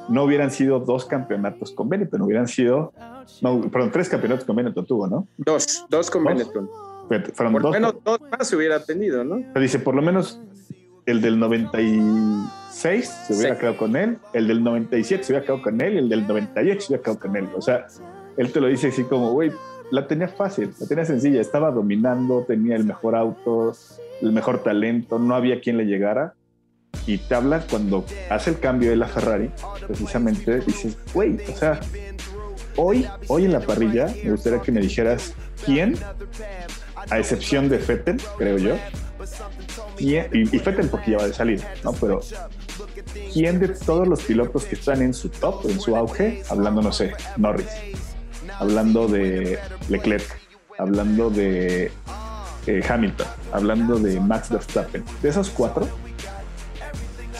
no 0.08 0.24
hubieran 0.24 0.50
sido 0.50 0.80
dos 0.80 1.04
campeonatos 1.04 1.70
con 1.72 1.88
Benetton, 1.90 2.22
hubieran 2.22 2.48
sido, 2.48 2.94
no, 3.42 3.60
perdón, 3.70 3.90
tres 3.92 4.08
campeonatos 4.08 4.46
con 4.46 4.56
Benetton 4.56 4.86
tuvo, 4.86 5.06
¿no? 5.06 5.28
Dos, 5.36 5.84
dos 5.90 6.10
con 6.10 6.24
Benetton. 6.24 6.68
por 7.36 7.62
lo 7.62 7.70
menos 7.70 7.94
dos 8.02 8.18
más 8.30 8.50
hubiera 8.54 8.82
tenido, 8.82 9.22
¿no? 9.22 9.38
dice, 9.60 9.78
por 9.78 9.94
lo 9.94 10.00
menos 10.00 10.40
el 11.04 11.20
del 11.20 11.38
96 11.38 13.06
se 13.26 13.34
hubiera 13.34 13.58
quedado 13.58 13.76
con 13.76 13.96
él, 13.96 14.18
el 14.32 14.48
del 14.48 14.64
97 14.64 15.22
se 15.22 15.32
hubiera 15.32 15.44
quedado 15.44 15.62
con 15.62 15.80
él, 15.82 15.94
y 15.94 15.98
el 15.98 16.08
del 16.08 16.26
98 16.26 16.80
se 16.80 16.86
hubiera 16.88 17.02
quedado 17.02 17.20
con 17.20 17.36
él. 17.36 17.48
O 17.54 17.60
sea, 17.60 17.86
él 18.38 18.50
te 18.50 18.60
lo 18.62 18.68
dice 18.68 18.88
así 18.88 19.04
como, 19.04 19.32
güey, 19.32 19.52
la 19.90 20.06
tenía 20.06 20.28
fácil, 20.28 20.72
la 20.80 20.86
tenía 20.86 21.04
sencilla, 21.04 21.38
estaba 21.38 21.70
dominando, 21.70 22.44
tenía 22.48 22.76
el 22.76 22.84
mejor 22.84 23.14
auto, 23.14 23.74
el 24.22 24.32
mejor 24.32 24.62
talento, 24.62 25.18
no 25.18 25.34
había 25.34 25.60
quien 25.60 25.76
le 25.76 25.84
llegara. 25.84 26.32
Y 27.06 27.18
te 27.18 27.34
habla 27.34 27.60
cuando 27.68 28.04
hace 28.30 28.50
el 28.50 28.58
cambio 28.58 28.90
de 28.90 28.96
la 28.96 29.06
Ferrari, 29.06 29.50
precisamente 29.86 30.60
dices, 30.60 30.96
güey, 31.12 31.38
o 31.52 31.56
sea, 31.56 31.80
hoy, 32.76 33.06
hoy 33.28 33.44
en 33.44 33.52
la 33.52 33.60
parrilla 33.60 34.12
me 34.24 34.32
gustaría 34.32 34.60
que 34.60 34.72
me 34.72 34.80
dijeras 34.80 35.34
quién, 35.64 35.96
a 37.10 37.18
excepción 37.18 37.68
de 37.68 37.78
Fettel, 37.78 38.20
creo 38.38 38.58
yo, 38.58 38.76
y, 39.98 40.16
y 40.16 40.58
Fettel 40.58 40.88
porque 40.88 41.12
ya 41.12 41.18
va 41.18 41.26
de 41.26 41.34
salir, 41.34 41.62
¿no? 41.82 41.92
Pero 41.92 42.20
¿quién 43.32 43.58
de 43.58 43.68
todos 43.68 44.06
los 44.06 44.22
pilotos 44.22 44.64
que 44.64 44.74
están 44.74 45.02
en 45.02 45.14
su 45.14 45.28
top, 45.28 45.68
en 45.68 45.80
su 45.80 45.96
auge, 45.96 46.42
hablando, 46.48 46.82
no 46.82 46.92
sé, 46.92 47.12
Norris, 47.36 47.68
hablando 48.58 49.08
de 49.08 49.58
Leclerc, 49.88 50.24
hablando 50.78 51.30
de 51.30 51.90
eh, 52.66 52.82
Hamilton, 52.88 53.26
hablando 53.52 53.98
de 53.98 54.20
Max 54.20 54.50
Verstappen, 54.50 55.04
de 55.22 55.28
esos 55.28 55.50
cuatro, 55.50 55.88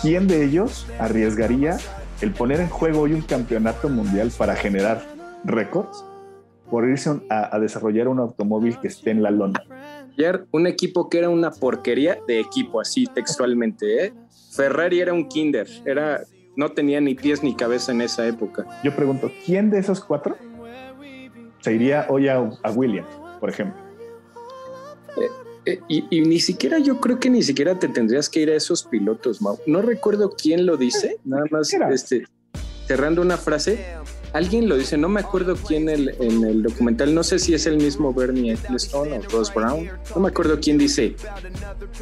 ¿quién 0.05 0.29
de 0.29 0.45
ellos 0.45 0.87
arriesgaría 0.99 1.79
el 2.21 2.31
poner 2.33 2.61
en 2.61 2.69
juego 2.69 3.01
hoy 3.01 3.15
un 3.15 3.23
campeonato 3.23 3.89
mundial 3.89 4.31
para 4.37 4.55
generar 4.55 5.03
récords 5.45 6.05
por 6.71 6.87
irse 6.87 7.11
a, 7.31 7.59
desarrollar 7.59 8.09
un 8.09 8.19
automóvil 8.19 8.79
que 8.81 8.89
esté 8.89 9.13
en 9.13 9.23
la 9.23 9.31
lona. 9.31 9.65
Ayer 10.13 10.45
un 10.51 10.67
equipo 10.67 11.09
que 11.09 11.19
era 11.19 11.31
una 11.31 11.51
porquería 11.51 12.19
de 12.29 12.39
equipo, 12.39 12.83
así 12.83 13.07
textualmente. 13.07 14.07
¿eh? 14.07 14.13
Ferrari 14.55 15.01
era 15.01 15.15
un 15.15 15.27
kinder, 15.27 15.67
era, 15.87 16.21
no 16.55 16.73
tenía 16.73 17.01
ni 17.01 17.15
pies 17.15 17.43
ni 17.43 17.55
cabeza 17.55 17.93
en 17.93 18.03
esa 18.03 18.27
época. 18.27 18.67
Yo 18.83 18.95
pregunto, 18.95 19.31
¿quién 19.47 19.71
de 19.71 19.79
esos 19.79 20.05
cuatro 20.05 20.37
se 21.61 21.73
iría 21.73 22.07
hoy 22.11 22.29
a, 22.29 22.37
a 22.63 22.71
Williams, 22.73 23.09
por 23.41 23.49
ejemplo? 23.49 23.81
Eh, 25.17 25.44
eh, 25.67 25.81
y, 25.89 26.21
ni 26.21 26.41
siquiera 26.41 26.79
yo 26.79 27.01
creo 27.01 27.19
que 27.19 27.31
ni 27.31 27.43
siquiera 27.43 27.79
te 27.79 27.89
tendrías 27.89 28.29
que 28.29 28.41
ir 28.41 28.51
a 28.51 28.57
esos 28.57 28.85
pilotos, 28.85 29.41
Mau. 29.41 29.59
No 29.67 29.83
recuerdo 29.83 30.31
quién 30.31 30.67
lo 30.67 30.77
dice, 30.77 31.19
nada 31.25 31.45
más 31.51 31.73
este, 31.73 32.27
cerrando 32.87 33.23
una 33.23 33.37
frase. 33.37 33.79
Alguien 34.33 34.69
lo 34.69 34.77
dice, 34.77 34.99
no 34.99 35.09
me 35.09 35.21
acuerdo 35.21 35.55
quién 35.55 35.89
el, 35.89 36.09
en 36.21 36.43
el 36.43 36.65
documental, 36.65 37.15
no 37.15 37.23
sé 37.23 37.39
si 37.39 37.55
es 37.55 37.67
el 37.67 37.77
mismo 37.77 38.13
Bernie 38.13 38.55
Ecclestone 38.55 39.17
o 39.17 39.23
Ross 39.23 39.55
Brown, 39.55 39.89
no 40.13 40.21
me 40.21 40.29
acuerdo 40.29 40.59
quién 40.61 40.77
dice, 40.77 41.15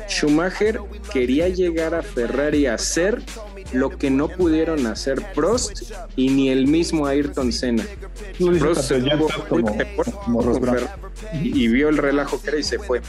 Schumacher 0.09 0.81
quería 1.12 1.51
llegar 1.51 1.94
a 1.94 2.01
Ferrari 2.01 2.64
a 2.64 2.75
hacer 2.75 3.22
lo 3.72 3.90
que 3.90 4.11
no 4.11 4.29
pudieron 4.29 4.87
hacer 4.87 5.22
Prost 5.35 5.92
y 6.16 6.31
ni 6.31 6.48
el 6.48 6.66
mismo 6.66 7.07
Ayrton 7.07 7.53
Senna. 7.53 7.85
Prost 8.59 8.92
y, 11.33 11.68
vio 11.68 11.88
el 11.88 11.96
relajo 11.96 12.40
que 12.40 12.48
era 12.48 12.59
y 12.59 12.62
se 12.62 12.79
fue. 12.79 13.01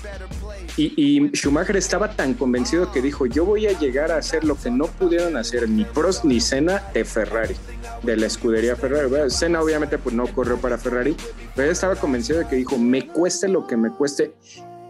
Y, 0.75 1.29
Schumacher 1.33 1.77
estaba 1.77 2.15
tan 2.15 2.33
convencido 2.33 2.91
que 2.91 3.01
dijo, 3.01 3.27
yo 3.27 3.45
voy 3.45 3.67
a 3.67 3.77
llegar 3.77 4.11
a 4.11 4.17
hacer 4.17 4.43
lo 4.43 4.55
que 4.55 4.71
no 4.71 4.85
pudieron 4.87 5.37
hacer 5.37 5.69
ni 5.69 5.85
Prost 5.85 6.25
ni 6.25 6.39
Senna 6.39 6.81
de 6.93 7.05
Ferrari, 7.05 7.55
de 8.01 8.17
la 8.17 8.25
escudería 8.25 8.75
Ferrari. 8.75 9.29
Senna 9.29 9.61
obviamente 9.61 9.99
pues 9.99 10.15
no 10.15 10.25
corrió 10.27 10.57
para 10.57 10.79
Ferrari, 10.79 11.15
pero 11.55 11.67
él 11.67 11.73
estaba 11.73 11.95
convencido 11.95 12.39
de 12.39 12.47
que 12.47 12.55
dijo, 12.55 12.77
me 12.79 13.07
cueste 13.07 13.47
lo 13.47 13.67
que 13.67 13.77
me 13.77 13.91
cueste. 13.91 14.33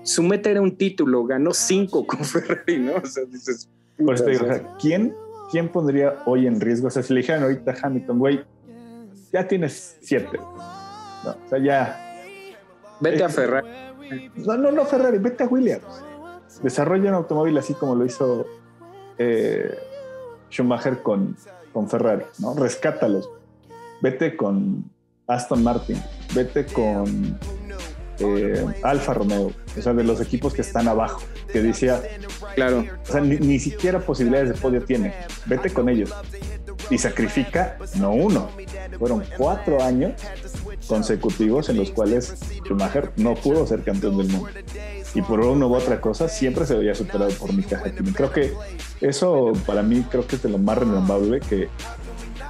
Su 0.03 0.23
meta 0.23 0.49
era 0.49 0.61
un 0.61 0.77
título, 0.77 1.25
ganó 1.25 1.53
cinco 1.53 2.07
con 2.07 2.19
Ferrari, 2.23 2.79
¿no? 2.79 2.93
O 2.95 3.05
sea, 3.05 3.25
dices... 3.25 3.69
¿quién, 4.79 5.13
¿quién 5.51 5.69
pondría 5.69 6.23
hoy 6.25 6.47
en 6.47 6.61
riesgo? 6.61 6.87
O 6.87 6.91
sea, 6.91 7.03
si 7.03 7.13
le 7.13 7.19
dijeran 7.19 7.43
ahorita 7.43 7.75
Hamilton, 7.81 8.19
güey, 8.19 8.41
ya 9.33 9.47
tienes 9.47 9.97
siete. 10.01 10.37
No, 10.37 11.31
o 11.31 11.49
sea, 11.49 11.59
ya... 11.59 11.99
Vete 13.01 13.23
a 13.23 13.27
Ferrari 13.27 13.67
no, 14.35 14.57
no, 14.57 14.71
no 14.71 14.85
Ferrari, 14.85 15.17
vete 15.17 15.43
a 15.43 15.47
Williams. 15.47 16.03
Desarrolla 16.61 17.09
un 17.09 17.15
automóvil 17.15 17.57
así 17.57 17.73
como 17.73 17.95
lo 17.95 18.05
hizo 18.05 18.45
eh, 19.17 19.75
Schumacher 20.49 21.01
con, 21.01 21.35
con 21.71 21.89
Ferrari, 21.89 22.25
¿no? 22.39 22.53
Rescátalos. 22.53 23.29
Vete 24.01 24.35
con 24.35 24.91
Aston 25.27 25.63
Martin, 25.63 26.01
vete 26.35 26.65
con 26.65 27.39
eh, 28.19 28.65
Alfa 28.83 29.13
Romeo, 29.13 29.51
o 29.77 29.81
sea, 29.81 29.93
de 29.93 30.03
los 30.03 30.21
equipos 30.21 30.53
que 30.53 30.61
están 30.61 30.87
abajo, 30.87 31.23
que 31.51 31.61
decía, 31.61 32.01
claro, 32.55 32.85
o 33.01 33.11
sea, 33.11 33.21
ni, 33.21 33.37
ni, 33.37 33.59
siquiera 33.59 33.99
posibilidades 33.99 34.49
de 34.49 34.55
podio 34.55 34.83
tiene, 34.83 35.13
vete 35.45 35.71
con 35.71 35.89
ellos 35.89 36.13
y 36.89 36.97
sacrifica 36.97 37.77
no 37.95 38.11
uno, 38.11 38.49
fueron 38.99 39.23
cuatro 39.37 39.81
años 39.81 40.13
consecutivos 40.87 41.69
en 41.69 41.77
los 41.77 41.91
cuales 41.91 42.35
Schumacher 42.63 43.11
no 43.17 43.35
pudo 43.35 43.65
ser 43.65 43.83
campeón 43.83 44.17
del 44.17 44.27
mundo. 44.27 44.49
Y 45.15 45.21
por 45.21 45.39
una 45.39 45.67
u 45.67 45.75
otra 45.75 46.01
cosa 46.01 46.27
siempre 46.27 46.65
se 46.65 46.75
veía 46.75 46.95
superado 46.95 47.31
por 47.31 47.53
Mika 47.53 47.81
Hakkinen. 47.83 48.13
Creo 48.13 48.31
que 48.31 48.53
eso 49.01 49.53
para 49.65 49.83
mí 49.83 50.05
creo 50.09 50.25
que 50.25 50.37
es 50.37 50.43
de 50.43 50.49
lo 50.49 50.57
más 50.57 50.77
renombrable 50.77 51.39
que 51.39 51.69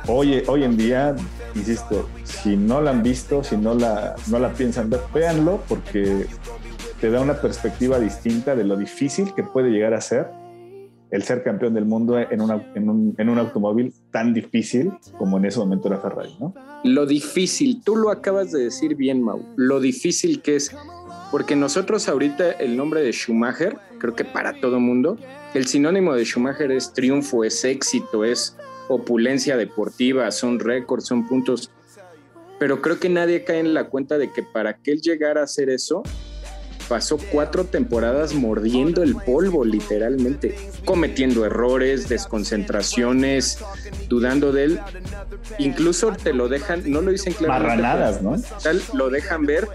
hoy, 0.07 0.43
hoy 0.47 0.63
en 0.63 0.77
día, 0.77 1.15
insisto, 1.55 2.07
si 2.23 2.55
no 2.55 2.81
la 2.81 2.91
han 2.91 3.03
visto, 3.03 3.43
si 3.43 3.57
no 3.57 3.73
la, 3.73 4.15
no 4.27 4.39
la 4.39 4.53
piensan 4.53 4.89
ver, 4.89 5.01
véanlo 5.13 5.61
porque 5.67 6.27
te 7.01 7.09
da 7.09 7.19
una 7.19 7.35
perspectiva 7.35 7.99
distinta 7.99 8.55
de 8.55 8.63
lo 8.63 8.77
difícil 8.77 9.33
que 9.33 9.43
puede 9.43 9.69
llegar 9.69 9.93
a 9.93 10.01
ser 10.01 10.42
el 11.13 11.21
ser 11.21 11.43
campeón 11.43 11.76
del 11.76 11.86
mundo 11.86 12.17
en, 12.17 12.28
en, 12.32 12.41
un, 12.89 13.15
en, 13.19 13.30
un, 13.30 13.38
automóvil 13.38 13.93
tan 14.10 14.34
difícil 14.34 14.91
como 15.19 15.38
en 15.38 15.45
ese 15.45 15.60
momento 15.60 15.88
era 15.88 15.99
Ferrari, 15.99 16.36
¿no? 16.39 16.56
Lo 16.84 17.06
difícil, 17.06 17.84
tú 17.84 17.95
lo 17.95 18.10
acabas 18.10 18.52
de 18.52 18.63
decir 18.63 18.95
bien, 18.95 19.21
Mau, 19.21 19.45
lo 19.56 19.80
difícil 19.80 20.41
que 20.41 20.56
es, 20.56 20.76
porque 21.30 21.56
nosotros 21.56 22.10
ahorita 22.10 22.54
el 22.54 22.76
nombre 22.76 23.04
de 23.04 23.12
Schumacher, 23.12 23.78
creo 23.99 24.15
que 24.15 24.26
para 24.26 24.60
todo 24.60 24.80
mundo, 24.80 25.19
el 25.54 25.67
sinónimo 25.67 26.15
de 26.15 26.26
Schumacher 26.26 26.71
es 26.71 26.91
triunfo, 26.93 27.43
es 27.43 27.63
éxito, 27.63 28.23
es 28.23 28.58
opulencia 28.88 29.56
deportiva, 29.56 30.32
son 30.32 30.60
récords, 30.60 31.06
son 31.06 31.28
puntos, 31.28 31.69
pero 32.58 32.82
creo 32.82 32.99
que 32.99 33.10
nadie 33.10 33.43
cae 33.43 33.60
en 33.60 33.76
la 33.76 33.84
cuenta 33.84 34.17
de 34.17 34.32
que 34.32 34.41
para 34.41 34.78
que 34.78 34.93
él 34.93 35.02
llegara 35.02 35.41
a 35.41 35.43
hacer 35.43 35.69
eso, 35.69 36.02
pasó 36.87 37.17
cuatro 37.17 37.65
temporadas 37.65 38.33
mordiendo 38.33 39.03
el 39.03 39.15
polvo, 39.15 39.65
literalmente, 39.65 40.55
cometiendo 40.85 41.45
errores, 41.45 42.09
desconcentraciones, 42.09 43.59
dudando 44.09 44.51
de 44.51 44.63
él. 44.65 44.79
Incluso 45.57 46.11
te 46.11 46.33
lo 46.33 46.49
dejan, 46.49 46.83
no 46.91 47.01
lo 47.01 47.11
dicen 47.11 47.33
claramente. 47.33 48.21
¿no? 48.21 48.35
lo 48.93 49.09
dejan 49.09 49.45
ver. 49.45 49.67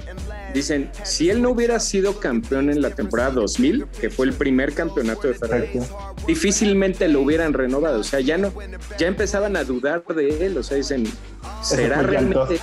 Dicen, 0.54 0.90
si 1.04 1.30
él 1.30 1.42
no 1.42 1.50
hubiera 1.50 1.78
sido 1.78 2.18
campeón 2.20 2.70
en 2.70 2.80
la 2.80 2.90
temporada 2.90 3.30
2000, 3.32 3.86
que 4.00 4.10
fue 4.10 4.26
el 4.26 4.32
primer 4.32 4.72
campeonato 4.72 5.28
de 5.28 5.34
Ferrari, 5.34 5.68
difícilmente 6.26 7.08
lo 7.08 7.20
hubieran 7.20 7.52
renovado. 7.52 8.00
O 8.00 8.04
sea, 8.04 8.20
ya 8.20 8.38
no, 8.38 8.52
ya 8.98 9.06
empezaban 9.06 9.56
a 9.56 9.64
dudar 9.64 10.04
de 10.04 10.46
él. 10.46 10.56
O 10.56 10.62
sea, 10.62 10.76
dicen, 10.76 11.04
¿será 11.62 12.02
realmente 12.02 12.60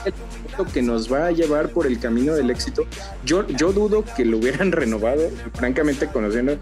el 0.57 0.65
que 0.73 0.81
nos 0.81 1.11
va 1.11 1.27
a 1.27 1.31
llevar 1.31 1.69
por 1.69 1.87
el 1.87 1.99
camino 1.99 2.33
del 2.33 2.49
éxito? 2.49 2.85
Yo, 3.23 3.47
yo 3.47 3.71
dudo 3.71 4.03
que 4.15 4.25
lo 4.25 4.37
hubieran 4.37 4.71
renovado, 4.71 5.29
francamente 5.53 6.07
conociendo. 6.07 6.57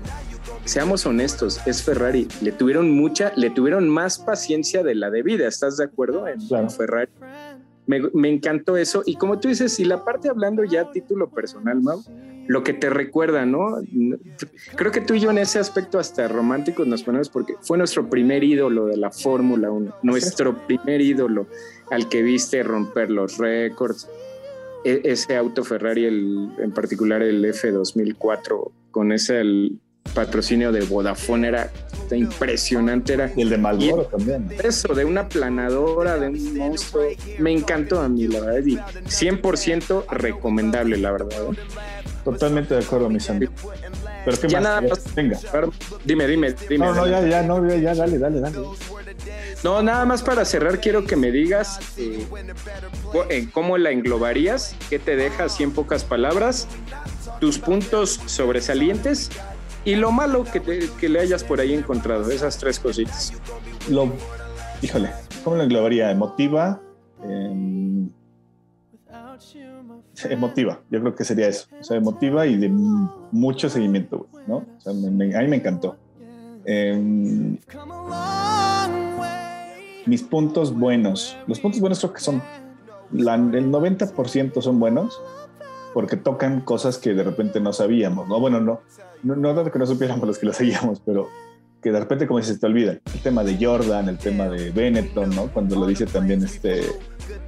Seamos 0.66 1.06
honestos, 1.06 1.60
es 1.66 1.84
Ferrari. 1.84 2.28
Le 2.42 2.54
tuvieron 2.54 2.90
mucha, 2.92 3.34
le 3.36 3.50
tuvieron 3.50 3.90
más 3.90 4.18
paciencia 4.18 4.82
de 4.82 4.96
la 4.96 5.10
debida. 5.10 5.48
¿Estás 5.48 5.78
de 5.78 5.86
acuerdo 5.86 6.26
en, 6.28 6.70
Ferrari? 6.70 7.12
Me, 7.86 8.02
me, 8.14 8.30
encantó 8.30 8.78
eso. 8.78 9.04
Y 9.06 9.16
como 9.16 9.40
tú 9.40 9.50
dices, 9.50 9.80
y 9.80 9.86
la 9.86 10.04
parte 10.04 10.30
hablando 10.30 10.64
ya 10.64 10.82
a 10.82 10.92
título 10.92 11.30
personal, 11.30 11.82
Mau, 11.82 12.02
lo 12.48 12.64
que 12.64 12.74
te 12.74 12.90
recuerda, 12.90 13.46
¿no? 13.46 13.82
Creo 14.76 14.92
que 14.92 15.02
tú 15.02 15.14
y 15.14 15.20
yo 15.20 15.32
en 15.32 15.38
ese 15.38 15.60
aspecto 15.60 16.00
hasta 16.00 16.28
románticos 16.28 16.88
nos 16.88 17.04
ponemos 17.04 17.30
porque 17.30 17.56
fue 17.62 17.78
nuestro 17.78 18.10
primer 18.10 18.44
ídolo 18.44 18.86
de 18.88 18.98
la 18.98 19.12
Fórmula 19.12 19.72
1, 19.72 19.96
nuestro 20.04 20.58
primer 20.68 21.02
ídolo 21.02 21.48
al 21.92 22.10
que 22.10 22.22
viste 22.22 22.64
romper 22.64 23.10
los 23.10 23.38
récords. 23.38 24.10
E, 24.84 25.02
ese 25.06 25.38
auto 25.38 25.64
Ferrari, 25.64 26.06
el, 26.06 26.50
en 26.58 26.72
particular 26.72 27.22
el 27.22 27.44
F2004, 27.46 28.72
con 28.92 29.12
ese 29.14 29.40
el 29.40 29.80
patrocinio 30.14 30.72
de 30.72 30.82
Vodafone 30.82 31.48
era 31.48 31.72
impresionante. 32.12 33.14
Era, 33.14 33.32
y 33.36 33.42
el 33.42 33.50
de 33.50 33.58
Marlboro 33.58 34.06
también. 34.06 34.50
Eso, 34.64 34.94
de 34.94 35.06
una 35.06 35.28
planadora, 35.28 36.18
de 36.18 36.28
un 36.28 36.58
monstruo. 36.58 37.04
Me 37.40 37.52
encantó 37.52 38.02
a 38.02 38.10
mí, 38.10 38.28
la 38.28 38.42
verdad. 38.42 38.66
Y 38.66 38.76
100% 38.76 40.06
recomendable, 40.10 40.98
la 40.98 41.12
verdad. 41.12 41.32
¿eh? 41.52 41.58
Totalmente 42.24 42.74
de 42.76 42.84
acuerdo, 42.84 43.10
mis 43.10 43.30
amigos. 43.30 43.56
Pero 44.26 44.40
qué 44.40 44.48
ya 44.48 44.62
más? 44.62 44.82
Nada 44.82 44.96
Venga. 45.16 45.40
Dime, 46.06 46.28
dime, 46.28 46.56
dime. 46.70 46.86
No, 46.86 46.94
no, 46.94 47.08
ya, 47.08 47.28
ya, 47.28 47.44
no, 47.44 47.68
ya, 47.68 47.94
dale, 47.94 48.18
dale, 48.18 48.40
dale. 48.40 48.58
No, 49.64 49.82
nada 49.82 50.06
más 50.06 50.24
para 50.24 50.44
cerrar, 50.44 50.80
quiero 50.80 51.06
que 51.06 51.16
me 51.16 51.32
digas 51.32 51.80
eh, 51.98 52.26
en 53.30 53.48
cómo 53.48 53.78
la 53.78 53.92
englobarías, 53.92 54.76
qué 54.90 55.00
te 55.00 55.16
deja 55.16 55.46
así 55.46 55.64
en 55.64 55.72
pocas 55.72 56.04
palabras, 56.04 56.68
tus 57.40 57.60
puntos 57.60 58.20
sobresalientes 58.26 59.30
y 59.86 59.96
lo 59.96 60.12
malo 60.12 60.44
que, 60.46 60.62
que 61.00 61.10
le 61.10 61.20
hayas 61.20 61.44
por 61.44 61.60
ahí 61.60 61.74
encontrado, 61.74 62.30
esas 62.32 62.58
tres 62.58 62.80
cositas. 62.80 63.34
Lo, 63.90 64.12
híjole, 64.82 65.10
¿cómo 65.44 65.58
lo 65.58 65.64
englobaría? 65.64 66.10
Emotiva, 66.12 66.82
eh, 67.24 68.08
emotiva, 70.30 70.82
yo 70.90 71.02
creo 71.02 71.16
que 71.16 71.24
sería 71.24 71.48
eso. 71.48 71.68
O 71.80 71.84
sea, 71.84 71.98
emotiva 71.98 72.46
y 72.46 72.58
de 72.58 72.70
mucho 72.70 73.70
seguimiento, 73.70 74.28
¿no? 74.48 74.66
A 74.86 74.94
mí 74.94 75.48
me 75.48 75.56
encantó. 75.56 75.98
Em, 76.66 77.58
mis 80.06 80.24
puntos 80.24 80.74
buenos. 80.74 81.38
Los 81.48 81.60
puntos 81.60 81.82
buenos 81.82 82.00
creo 82.00 82.14
que 82.14 82.22
son, 82.22 82.42
el 83.12 83.26
90% 83.26 84.62
son 84.62 84.80
buenos 84.80 85.22
porque 85.94 86.18
tocan 86.18 86.62
cosas 86.62 86.98
que 86.98 87.14
de 87.14 87.24
repente 87.24 87.60
no 87.60 87.74
sabíamos, 87.74 88.28
¿no? 88.28 88.40
Bueno, 88.40 88.60
no, 88.60 88.82
no, 89.24 89.36
no 89.36 89.72
que 89.72 89.80
no 89.80 89.86
supiéramos 89.86 90.28
los 90.28 90.38
que 90.38 90.46
lo 90.46 90.54
seguíamos, 90.54 91.02
pero 91.06 91.30
que 91.82 91.92
de 91.92 92.00
repente 92.00 92.28
como 92.28 92.40
dices, 92.40 92.60
te 92.60 92.66
olvida. 92.66 92.94
El 93.14 93.22
tema 93.22 93.44
de 93.44 93.64
Jordan, 93.64 94.10
el 94.10 94.18
tema 94.18 94.48
de 94.48 94.72
Benetton, 94.72 95.30
¿no? 95.36 95.48
Cuando 95.48 95.76
lo 95.76 95.86
dice 95.86 96.06
también 96.06 96.44
este 96.44 96.82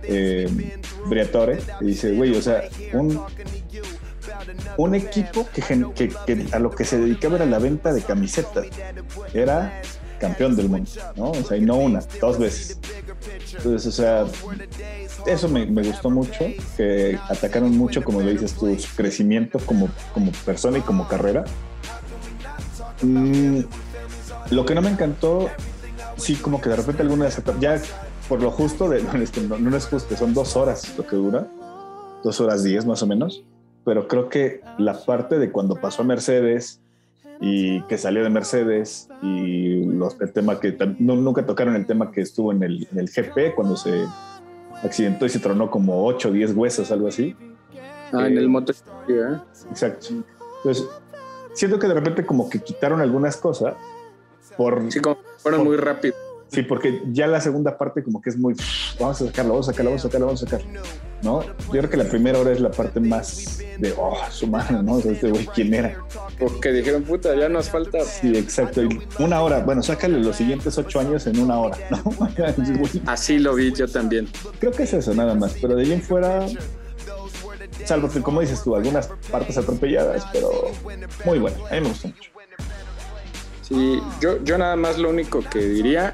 eh, 0.03 0.79
Briatore, 1.08 1.58
dice, 1.79 2.13
güey, 2.13 2.36
o 2.36 2.41
sea, 2.41 2.63
un, 2.93 3.19
un 4.77 4.95
equipo 4.95 5.47
que, 5.53 5.62
que, 5.95 6.45
a 6.51 6.60
lo 6.60 6.69
que 6.69 6.84
se 6.84 6.99
dedicaba 6.99 7.38
era 7.38 7.45
la 7.45 7.60
venta 7.60 7.93
de 7.93 8.01
camisetas. 8.01 8.67
Era 9.34 9.81
campeón 10.19 10.56
del 10.56 10.69
mundo, 10.69 10.89
¿no? 11.15 11.32
O 11.32 11.43
sea, 11.43 11.58
y 11.58 11.62
no 11.62 11.78
una, 11.78 12.01
dos 12.19 12.38
veces. 12.38 12.80
Entonces, 13.58 13.86
o 13.88 13.91
sea, 13.91 14.25
eso 15.25 15.49
me, 15.49 15.65
gustó 15.65 16.10
mucho, 16.10 16.45
que 16.78 17.19
atacaron 17.30 17.78
mucho, 17.78 18.04
como 18.04 18.21
dices 18.21 18.54
tu 18.54 18.73
su 18.78 18.95
crecimiento 18.95 19.60
como, 19.60 19.89
como 20.13 20.32
persona 20.45 20.78
y 20.78 20.82
como 20.82 21.08
carrera. 21.08 21.43
Mm, 23.01 23.62
lo 24.51 24.65
que 24.65 24.75
no 24.75 24.82
me 24.82 24.89
encantó, 24.89 25.49
sí, 26.17 26.36
como 26.36 26.62
que 26.62 26.69
de 26.69 26.75
repente 26.75 27.01
alguna 27.01 27.25
vez, 27.25 27.41
ya 27.60 27.82
por 28.28 28.41
lo 28.41 28.51
justo, 28.51 28.89
de, 28.89 29.04
no, 29.47 29.58
no, 29.58 29.78
es 29.78 29.86
justo, 29.86 30.15
son 30.15 30.34
dos 30.34 30.56
horas 30.56 30.93
lo 30.97 31.06
que 31.06 31.15
dura, 31.15 31.47
dos 32.23 32.39
horas 32.41 32.63
diez 32.63 32.86
más 32.86 33.01
o 33.04 33.08
menos, 33.08 33.43
pero 33.84 34.08
creo 34.08 34.30
que 34.30 34.62
la 34.78 34.93
parte 34.93 35.39
de 35.39 35.51
cuando 35.51 35.75
pasó 35.75 36.01
a 36.01 36.06
Mercedes 36.06 36.82
y 37.41 37.81
que 37.83 37.97
salió 37.97 38.23
de 38.23 38.29
Mercedes 38.29 39.09
y 39.21 39.83
los, 39.85 40.19
el 40.21 40.31
tema 40.31 40.59
que 40.59 40.77
nunca 40.99 41.45
tocaron 41.45 41.75
el 41.75 41.85
tema 41.85 42.11
que 42.11 42.21
estuvo 42.21 42.51
en 42.51 42.63
el, 42.63 42.87
en 42.91 42.99
el, 42.99 43.09
GP 43.09 43.55
cuando 43.55 43.75
se 43.75 44.05
accidentó 44.83 45.25
y 45.25 45.29
se 45.29 45.39
tronó 45.39 45.69
como 45.69 46.05
8 46.05 46.29
o 46.29 46.31
10 46.31 46.53
huesos, 46.55 46.91
algo 46.91 47.07
así. 47.07 47.35
Ah, 48.13 48.27
en 48.27 48.37
el 48.37 48.47
motor. 48.47 48.75
¿eh? 49.09 49.37
Exacto. 49.69 50.07
Entonces, 50.57 50.87
siento 51.53 51.79
que 51.79 51.87
de 51.87 51.93
repente 51.93 52.25
como 52.25 52.49
que 52.49 52.59
quitaron 52.59 53.01
algunas 53.01 53.37
cosas 53.37 53.75
por... 54.57 54.81
Sí, 54.91 54.99
como 54.99 55.17
fueron 55.37 55.63
muy 55.63 55.77
rápido. 55.77 56.15
Sí, 56.47 56.62
porque 56.63 57.01
ya 57.12 57.27
la 57.27 57.41
segunda 57.41 57.77
parte 57.77 58.03
como 58.03 58.21
que 58.21 58.29
es 58.29 58.38
muy, 58.38 58.53
vamos 58.99 59.21
a 59.21 59.25
sacarlo, 59.25 59.53
vamos 59.53 59.67
a 59.67 59.71
sacarlo, 59.71 59.91
vamos 59.91 60.05
a 60.05 60.08
sacarlo, 60.08 60.25
vamos 60.27 60.43
a 60.43 60.45
sacarlo, 60.45 60.81
¿no? 61.23 61.43
Yo 61.43 61.71
creo 61.71 61.89
que 61.89 61.97
la 61.97 62.05
primera 62.05 62.39
hora 62.39 62.51
es 62.51 62.62
la 62.62 62.71
parte 62.71 62.99
más 62.99 63.60
de, 63.79 63.93
oh, 63.97 64.17
su 64.29 64.47
mano, 64.47 64.81
¿no? 64.81 64.93
O 64.93 65.01
sea, 65.01 65.12
este 65.12 65.29
güey, 65.29 65.45
¿quién 65.47 65.73
era? 65.73 65.97
Porque 66.39 66.71
dijeron, 66.71 67.03
puta, 67.03 67.36
ya 67.36 67.49
nos 67.49 67.69
falta. 67.69 67.99
Sí, 68.01 68.38
exacto. 68.38 68.84
Y 68.84 69.01
una 69.19 69.41
hora, 69.41 69.60
bueno, 69.60 69.81
sácale 69.84 70.19
los 70.19 70.36
siguientes 70.36 70.77
ocho 70.77 70.99
años 70.99 71.27
en 71.27 71.39
una 71.39 71.60
hora, 71.60 71.77
¿no? 71.89 72.03
Así 73.05 73.39
lo 73.39 73.55
vi 73.55 73.73
yo 73.73 73.88
también. 73.88 74.29
Creo 74.60 74.71
que 74.71 74.84
es 74.84 74.93
eso, 74.93 75.13
nada 75.13 75.36
más, 75.36 75.55
pero 75.62 75.75
de 75.75 75.84
ahí 75.84 75.93
en 75.93 76.01
fuera 76.01 76.45
salvo 77.84 78.10
que 78.10 78.21
como 78.21 78.41
dices 78.41 78.63
tú, 78.63 78.75
algunas 78.75 79.08
partes 79.31 79.58
atropelladas, 79.58 80.25
pero 80.31 80.49
muy 81.25 81.39
bueno, 81.39 81.58
a 81.69 81.75
mí 81.75 81.81
me 81.81 81.89
gustó 81.89 82.08
mucho. 82.08 82.34
Sí, 83.67 83.99
yo, 84.21 84.58
nada 84.60 84.75
más 84.75 84.99
lo 84.99 85.10
único 85.10 85.39
que 85.39 85.58
diría, 85.58 86.13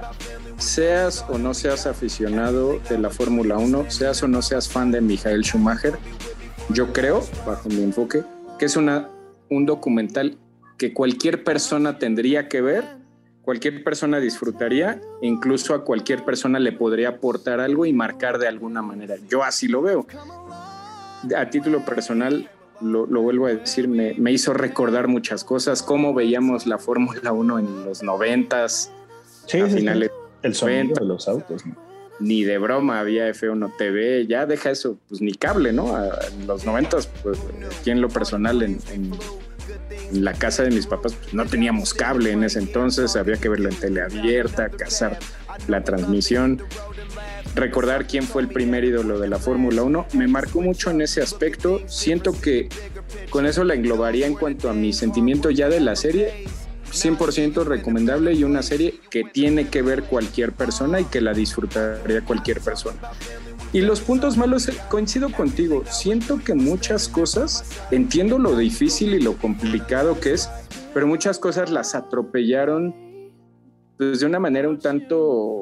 seas 0.57 1.25
o 1.27 1.37
no 1.37 1.53
seas 1.53 1.85
aficionado 1.85 2.79
de 2.89 2.97
la 2.97 3.09
Fórmula 3.09 3.57
1, 3.57 3.91
seas 3.91 4.23
o 4.23 4.29
no 4.29 4.41
seas 4.41 4.69
fan 4.69 4.89
de 4.89 5.01
Michael 5.01 5.43
Schumacher, 5.43 5.95
yo 6.69 6.93
creo, 6.93 7.21
bajo 7.45 7.67
mi 7.67 7.83
enfoque, 7.83 8.23
que 8.57 8.63
es 8.63 8.77
una, 8.77 9.09
un 9.49 9.65
documental 9.65 10.37
que 10.77 10.93
cualquier 10.93 11.43
persona 11.43 11.99
tendría 11.99 12.47
que 12.47 12.61
ver, 12.61 12.85
cualquier 13.41 13.83
persona 13.83 14.21
disfrutaría, 14.21 15.01
incluso 15.21 15.73
a 15.73 15.83
cualquier 15.83 16.23
persona 16.23 16.57
le 16.57 16.71
podría 16.71 17.09
aportar 17.09 17.59
algo 17.59 17.85
y 17.85 17.91
marcar 17.91 18.39
de 18.39 18.47
alguna 18.47 18.81
manera. 18.81 19.15
Yo 19.27 19.43
así 19.43 19.67
lo 19.67 19.81
veo. 19.81 20.07
A 21.35 21.49
título 21.49 21.83
personal, 21.83 22.49
lo, 22.81 23.05
vuelvo 23.05 23.47
a 23.47 23.53
decir, 23.53 23.87
me, 23.87 24.31
hizo 24.31 24.53
recordar 24.53 25.07
muchas 25.07 25.43
cosas, 25.43 25.83
cómo 25.83 26.13
veíamos 26.13 26.65
la 26.67 26.77
Fórmula 26.77 27.31
1 27.31 27.59
en 27.59 27.85
los 27.85 28.03
noventas, 28.03 28.91
sí, 29.45 29.61
finales 29.63 30.11
el 30.43 30.55
sonido 30.55 30.95
de 30.95 31.05
los 31.05 31.27
autos. 31.27 31.63
Ni 32.19 32.43
de 32.43 32.59
broma 32.59 32.99
había 32.99 33.29
F1 33.29 33.75
TV, 33.77 34.27
ya 34.27 34.45
deja 34.45 34.69
eso, 34.69 34.97
pues 35.09 35.21
ni 35.21 35.33
cable, 35.33 35.73
¿no? 35.73 35.97
En 35.97 36.45
los 36.45 36.65
noventas, 36.65 37.07
pues 37.23 37.39
aquí 37.79 37.89
en 37.89 38.01
lo 38.01 38.09
personal, 38.09 38.61
en, 38.61 38.79
la 40.11 40.33
casa 40.33 40.63
de 40.63 40.71
mis 40.71 40.87
papás, 40.87 41.13
pues, 41.13 41.33
no 41.33 41.45
teníamos 41.45 41.93
cable 41.93 42.31
en 42.31 42.43
ese 42.43 42.59
entonces, 42.59 43.15
había 43.15 43.37
que 43.37 43.49
verlo 43.49 43.69
en 43.69 43.75
tele 43.75 44.01
abierta, 44.01 44.69
cazar 44.69 45.17
la 45.67 45.83
transmisión 45.83 46.61
recordar 47.55 48.07
quién 48.07 48.23
fue 48.23 48.41
el 48.41 48.47
primer 48.47 48.83
ídolo 48.83 49.19
de 49.19 49.27
la 49.27 49.39
Fórmula 49.39 49.83
1. 49.83 50.07
Me 50.13 50.27
marcó 50.27 50.61
mucho 50.61 50.89
en 50.89 51.01
ese 51.01 51.21
aspecto. 51.21 51.81
Siento 51.87 52.33
que 52.39 52.69
con 53.29 53.45
eso 53.45 53.63
la 53.63 53.73
englobaría 53.73 54.27
en 54.27 54.35
cuanto 54.35 54.69
a 54.69 54.73
mi 54.73 54.93
sentimiento 54.93 55.49
ya 55.49 55.69
de 55.69 55.79
la 55.79 55.95
serie. 55.95 56.45
100% 56.91 57.63
recomendable 57.63 58.33
y 58.33 58.43
una 58.43 58.61
serie 58.61 58.95
que 59.09 59.23
tiene 59.23 59.69
que 59.69 59.81
ver 59.81 60.03
cualquier 60.03 60.51
persona 60.51 60.99
y 60.99 61.05
que 61.05 61.21
la 61.21 61.33
disfrutaría 61.33 62.21
cualquier 62.21 62.59
persona. 62.59 62.99
Y 63.73 63.81
los 63.81 64.01
puntos 64.01 64.35
malos, 64.35 64.67
eh, 64.67 64.73
coincido 64.89 65.31
contigo, 65.31 65.83
siento 65.89 66.41
que 66.43 66.53
muchas 66.53 67.07
cosas, 67.07 67.63
entiendo 67.89 68.37
lo 68.37 68.57
difícil 68.57 69.13
y 69.13 69.21
lo 69.21 69.37
complicado 69.37 70.19
que 70.19 70.33
es, 70.33 70.49
pero 70.93 71.07
muchas 71.07 71.39
cosas 71.39 71.71
las 71.71 71.95
atropellaron 71.95 72.93
pues, 73.97 74.23
una 74.23 74.39
manera 74.39 74.67
un 74.67 74.79
tanto 74.79 75.61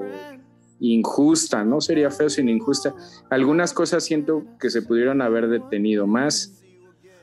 injusta, 0.80 1.64
no 1.64 1.82
sería 1.82 2.12
feo 2.12 2.30
sin 2.30 2.50
injusta. 2.50 2.94
Algunas 3.30 3.74
cosas 3.74 4.04
siento 4.04 4.44
que 4.60 4.70
se 4.70 4.82
pudieron 4.82 5.22
haber 5.22 5.48
detenido 5.48 6.08
más, 6.08 6.62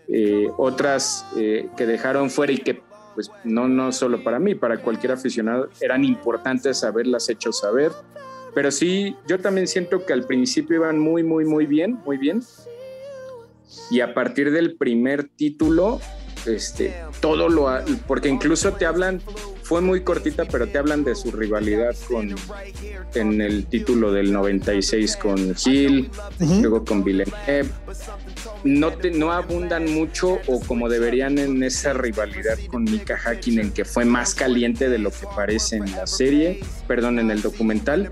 eh, 0.09 0.49
otras 0.57 1.27
eh, 1.37 1.69
que 1.77 1.87
dejaron 1.87 2.31
fuera 2.31 2.53
y 2.53 2.59
que 2.59 2.83
pues 3.14 3.31
no, 3.45 3.66
no 3.66 3.92
solo 3.92 4.23
para 4.23 4.38
mí, 4.38 4.55
para 4.55 4.79
cualquier 4.79 5.12
aficionado, 5.12 5.71
eran 5.81 6.05
importantes 6.05 6.85
haberlas 6.85 7.29
hecho 7.31 7.51
saber. 7.51 7.90
Pero 8.55 8.71
sí, 8.71 9.16
yo 9.27 9.38
también 9.38 9.66
siento 9.66 10.05
que 10.05 10.12
al 10.12 10.25
principio 10.25 10.77
iban 10.77 10.99
muy, 10.99 11.23
muy, 11.23 11.47
muy 11.47 11.66
bien, 11.66 11.99
muy 12.05 12.19
bien. 12.19 12.42
Y 13.90 14.01
a 14.01 14.12
partir 14.14 14.53
del 14.53 14.77
primer 14.77 15.29
título, 15.29 15.99
este, 16.47 16.95
todo 17.21 17.49
lo, 17.49 17.69
porque 18.07 18.29
incluso 18.29 18.73
te 18.75 18.87
hablan 18.87 19.21
fue 19.67 19.81
muy 19.81 20.03
cortita, 20.03 20.45
pero 20.45 20.69
te 20.69 20.79
hablan 20.79 21.03
de 21.03 21.17
su 21.17 21.33
rivalidad 21.33 21.97
con 22.09 22.37
en 23.15 23.41
el 23.41 23.67
título 23.67 24.13
del 24.13 24.33
96 24.33 25.17
con 25.17 25.57
Gil, 25.57 26.09
luego 26.39 26.85
con 26.85 27.03
Villeneuve. 27.03 27.69
No, 28.63 28.93
te, 28.93 29.11
no 29.11 29.33
abundan 29.33 29.93
mucho 29.93 30.39
o 30.47 30.61
como 30.61 30.89
deberían 30.89 31.39
en 31.39 31.65
esa 31.65 31.95
rivalidad 31.95 32.59
con 32.71 32.85
Mika 32.85 33.17
Hakkinen, 33.17 33.73
que 33.73 33.85
fue 33.85 34.05
más 34.05 34.37
caliente 34.37 34.89
de 34.89 34.99
lo 34.99 35.11
que 35.11 35.27
parece 35.35 35.79
en 35.79 35.91
la 35.91 36.07
serie, 36.07 36.61
perdón, 36.87 37.19
en 37.19 37.33
el 37.33 37.43
documental. 37.43 38.11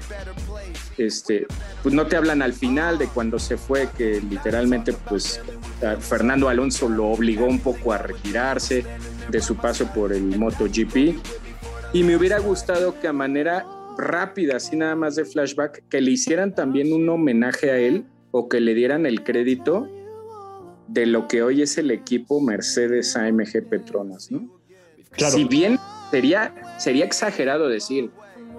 Este, 0.98 1.46
pues 1.84 1.94
no 1.94 2.06
te 2.06 2.16
hablan 2.16 2.42
al 2.42 2.52
final 2.52 2.98
de 2.98 3.06
cuando 3.06 3.38
se 3.38 3.56
fue, 3.56 3.88
que 3.96 4.20
literalmente 4.28 4.92
pues 4.92 5.40
Fernando 6.00 6.48
Alonso 6.48 6.88
lo 6.88 7.06
obligó 7.06 7.46
un 7.46 7.60
poco 7.60 7.92
a 7.92 7.98
retirarse 7.98 8.84
de 9.28 9.40
su 9.40 9.56
paso 9.56 9.86
por 9.92 10.12
el 10.12 10.36
MotoGP 10.36 11.43
y 11.94 12.02
me 12.02 12.16
hubiera 12.16 12.40
gustado 12.40 12.98
que 12.98 13.06
a 13.06 13.12
manera 13.12 13.64
rápida, 13.96 14.56
así 14.56 14.74
nada 14.74 14.96
más 14.96 15.14
de 15.14 15.24
flashback, 15.24 15.84
que 15.88 16.00
le 16.00 16.10
hicieran 16.10 16.52
también 16.52 16.92
un 16.92 17.08
homenaje 17.08 17.70
a 17.70 17.78
él 17.78 18.04
o 18.32 18.48
que 18.48 18.60
le 18.60 18.74
dieran 18.74 19.06
el 19.06 19.22
crédito 19.22 19.88
de 20.88 21.06
lo 21.06 21.28
que 21.28 21.44
hoy 21.44 21.62
es 21.62 21.78
el 21.78 21.92
equipo 21.92 22.40
Mercedes 22.40 23.16
AMG 23.16 23.68
Petronas, 23.70 24.32
¿no? 24.32 24.60
Si 25.16 25.44
bien 25.44 25.78
sería, 26.10 26.52
sería 26.78 27.04
exagerado 27.04 27.68
decir, 27.68 28.10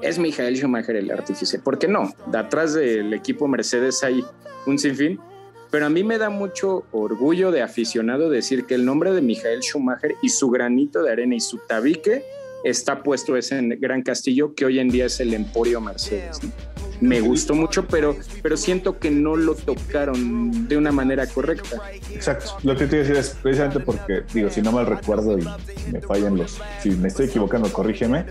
es 0.02 0.18
Michael 0.18 0.56
Schumacher 0.56 0.96
el 0.96 1.12
artífice, 1.12 1.60
¿por 1.60 1.78
qué 1.78 1.90
no? 1.90 2.14
De 2.32 2.38
atrás 2.38 2.74
del 2.74 3.14
equipo 3.14 3.50
Mercedes 3.50 4.02
hay 4.02 4.24
un 4.66 4.80
sinfín, 4.80 5.20
pero 5.72 5.88
a 5.88 5.90
mí 5.90 6.06
me 6.06 6.18
da 6.18 6.30
mucho 6.30 6.86
orgullo 6.94 7.52
de 7.52 7.62
aficionado 7.62 8.30
decir 8.30 8.66
que 8.66 8.76
el 8.76 8.86
nombre 8.86 9.12
de 9.12 9.22
Michael 9.22 9.62
Schumacher 9.62 10.16
y 10.22 10.30
su 10.30 10.50
granito 10.50 11.04
de 11.04 11.12
arena 11.12 11.36
y 11.36 11.42
su 11.42 11.58
tabique 11.68 12.24
está 12.66 13.04
puesto 13.04 13.38
ese 13.38 13.62
gran 13.80 14.02
castillo 14.02 14.54
que 14.56 14.66
hoy 14.66 14.80
en 14.80 14.90
día 14.90 15.06
es 15.06 15.20
el 15.20 15.34
Emporio 15.34 15.80
Mercedes. 15.80 16.40
Me 17.00 17.20
gustó 17.20 17.54
mucho, 17.54 17.86
pero, 17.88 18.16
pero 18.42 18.58
siento 18.58 18.98
que 19.00 19.12
no 19.12 19.36
lo 19.36 19.54
tocaron 19.54 20.68
de 20.68 20.78
una 20.78 20.92
manera 20.92 21.28
correcta. 21.28 21.82
Exacto. 22.12 22.58
Lo 22.64 22.76
que 22.76 22.88
te 22.88 22.96
iba 22.96 23.06
a 23.06 23.08
decir 23.08 23.18
es 23.18 23.30
precisamente 23.42 23.82
porque, 23.82 24.24
digo, 24.34 24.50
si 24.50 24.62
no 24.62 24.72
mal 24.72 24.86
recuerdo 24.86 25.38
y 25.38 25.46
me 25.92 26.02
fallan 26.02 26.38
los, 26.38 26.58
si 26.82 26.92
me 26.92 27.10
estoy 27.10 27.28
equivocando, 27.28 27.72
corrígeme, 27.72 28.26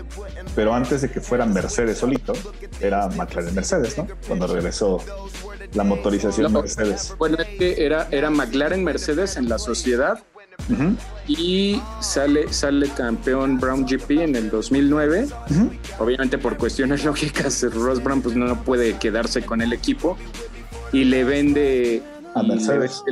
pero 0.55 0.73
antes 0.73 1.01
de 1.01 1.09
que 1.09 1.21
fuera 1.21 1.45
Mercedes 1.45 1.99
solito, 1.99 2.33
era 2.81 3.07
McLaren 3.09 3.53
Mercedes, 3.53 3.97
¿no? 3.97 4.07
Cuando 4.27 4.47
regresó 4.47 4.99
la 5.73 5.83
motorización 5.83 6.51
Mercedes. 6.51 7.13
Bueno, 7.17 7.37
es 7.37 7.47
que 7.57 7.85
era, 7.85 8.07
era 8.11 8.29
McLaren 8.29 8.83
Mercedes 8.83 9.37
en 9.37 9.47
la 9.47 9.59
sociedad 9.59 10.19
y 11.27 11.81
sale, 11.99 12.51
sale 12.51 12.89
campeón 12.89 13.59
Brown 13.59 13.85
GP 13.85 14.11
en 14.21 14.35
el 14.35 14.49
2009. 14.49 15.27
Obviamente 15.99 16.37
por 16.37 16.57
cuestiones 16.57 17.03
lógicas, 17.05 17.63
Ross 17.73 18.03
Brown 18.03 18.21
pues 18.21 18.35
no 18.35 18.63
puede 18.63 18.97
quedarse 18.97 19.43
con 19.43 19.61
el 19.61 19.73
equipo 19.73 20.17
y 20.91 21.03
le 21.03 21.23
vende 21.23 22.01
a 22.33 22.43
Mercedes. 22.43 23.03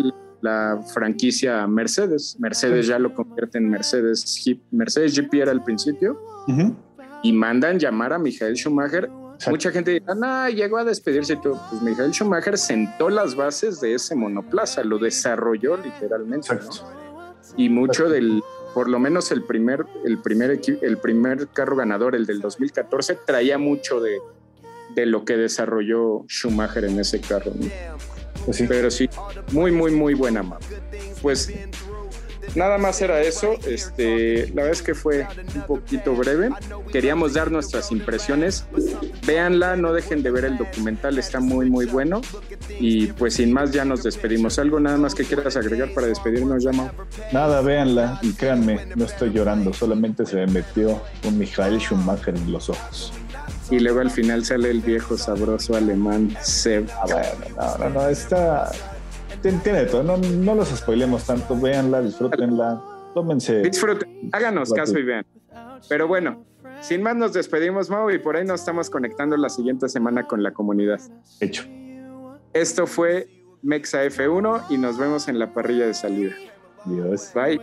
la 0.42 0.80
franquicia 0.94 1.66
Mercedes. 1.68 2.38
Mercedes 2.40 2.88
ya 2.88 3.00
lo 3.00 3.14
convierte 3.14 3.58
en 3.58 3.70
Mercedes 3.70 4.44
Mercedes 4.72 5.18
GP 5.18 5.34
era 5.36 5.52
al 5.52 5.64
principio 5.64 6.20
y 7.24 7.32
mandan 7.32 7.80
llamar 7.80 8.14
a 8.14 8.20
Michael 8.20 8.56
Schumacher. 8.56 9.10
Mucha 9.50 9.72
gente 9.72 9.92
dirá, 9.92 10.14
no, 10.16 10.48
llegó 10.50 10.78
a 10.78 10.84
despedirse 10.84 11.36
todo. 11.38 11.60
Pues 11.70 11.82
Michael 11.82 12.14
Schumacher 12.14 12.58
sentó 12.58 13.10
las 13.10 13.36
bases 13.36 13.82
de 13.82 13.96
ese 13.96 14.16
monoplaza, 14.16 14.84
lo 14.84 15.00
desarrolló 15.00 15.76
literalmente 15.76 16.50
y 17.58 17.70
mucho 17.70 18.10
del, 18.10 18.44
por 18.74 18.90
lo 18.90 19.00
menos 19.00 19.32
el 19.32 19.44
primer, 19.44 19.86
el 20.06 20.20
primer, 20.20 20.60
el 20.82 20.98
primer 20.98 21.48
carro 21.50 21.76
ganador, 21.76 22.16
el 22.16 22.26
del 22.26 22.42
2014, 22.42 23.20
traía 23.26 23.58
mucho 23.58 24.00
de, 24.00 24.20
de 24.96 25.06
lo 25.06 25.26
que 25.26 25.38
desarrolló 25.38 26.26
Schumacher 26.28 26.86
en 26.86 27.00
ese 27.00 27.22
carro. 27.22 27.52
Pues 28.46 28.58
sí. 28.58 28.66
Pero 28.68 28.92
sí, 28.92 29.10
muy, 29.52 29.72
muy, 29.72 29.92
muy 29.92 30.14
buena 30.14 30.44
mapa. 30.44 30.66
Pues 31.22 31.52
nada 32.56 32.78
más 32.78 33.02
era 33.02 33.22
eso. 33.22 33.54
Este, 33.68 34.48
la 34.50 34.64
verdad 34.64 34.72
es 34.72 34.82
que 34.82 34.96
fue 34.96 35.28
un 35.56 35.62
poquito 35.64 36.16
breve. 36.16 36.50
Queríamos 36.92 37.34
dar 37.34 37.52
nuestras 37.52 37.92
impresiones. 37.92 38.66
Véanla, 39.26 39.76
no 39.76 39.94
dejen 39.94 40.24
de 40.24 40.32
ver 40.32 40.46
el 40.46 40.58
documental, 40.58 41.18
está 41.18 41.40
muy, 41.40 41.70
muy 41.70 41.86
bueno. 41.86 42.22
Y 42.80 43.08
pues 43.08 43.36
sin 43.36 43.52
más, 43.52 43.72
ya 43.72 43.86
nos 43.86 44.04
despedimos. 44.04 44.60
¿Algo 44.60 44.80
nada 44.80 44.98
más 44.98 45.16
que 45.16 45.24
quieras 45.24 45.56
agregar 45.56 45.94
para 45.94 46.08
despedirnos, 46.08 46.64
Yama? 46.64 46.92
Nada, 47.32 47.62
véanla 47.62 48.20
y 48.22 48.34
créanme, 48.34 48.88
no 48.96 49.06
estoy 49.06 49.32
llorando, 49.32 49.74
solamente 49.74 50.26
se 50.26 50.36
me 50.36 50.48
metió 50.48 51.02
un 51.26 51.38
Michael 51.38 51.80
Schumacher 51.80 52.36
en 52.36 52.52
los 52.52 52.70
ojos 52.70 53.14
y 53.70 53.80
luego 53.80 54.02
al 54.02 54.12
final 54.12 54.46
sale 54.46 54.70
el 54.70 54.82
viejo 54.82 55.18
sabroso 55.18 55.76
alemán 55.76 56.36
Seb. 56.42 56.90
Ah, 56.92 57.06
bueno, 57.06 57.28
no, 57.58 57.78
no, 57.78 57.90
no, 57.90 58.10
está. 58.10 58.72
Tiene, 59.44 59.86
todo, 59.86 60.04
no, 60.04 60.16
no 60.18 60.56
los 60.56 60.70
spoilemos 60.70 61.26
tanto, 61.26 61.60
véanla, 61.60 62.02
disfrútenla, 62.02 62.82
tómense. 63.14 63.62
Disfruten, 63.62 64.30
háganos 64.32 64.72
caso 64.72 64.98
y 64.98 65.04
vean. 65.04 65.26
Pero 65.90 66.08
bueno, 66.08 66.46
sin 66.80 67.04
más 67.04 67.18
nos 67.18 67.34
despedimos, 67.34 67.90
Mau, 67.90 68.10
y 68.10 68.20
por 68.20 68.38
ahí 68.38 68.46
nos 68.46 68.62
estamos 68.62 68.90
conectando 68.90 69.36
la 69.36 69.50
siguiente 69.50 69.90
semana 69.90 70.26
con 70.28 70.44
la 70.44 70.54
comunidad. 70.54 71.02
Hecho. 71.42 71.66
Esto 72.54 72.88
fue 72.88 73.28
Mexa 73.62 74.06
F1 74.06 74.68
y 74.70 74.78
nos 74.78 74.98
vemos 74.98 75.28
en 75.28 75.40
la 75.40 75.54
parrilla 75.54 75.88
de 75.88 75.94
salida. 75.94 76.34
Adiós. 76.86 77.32
Bye. 77.34 77.60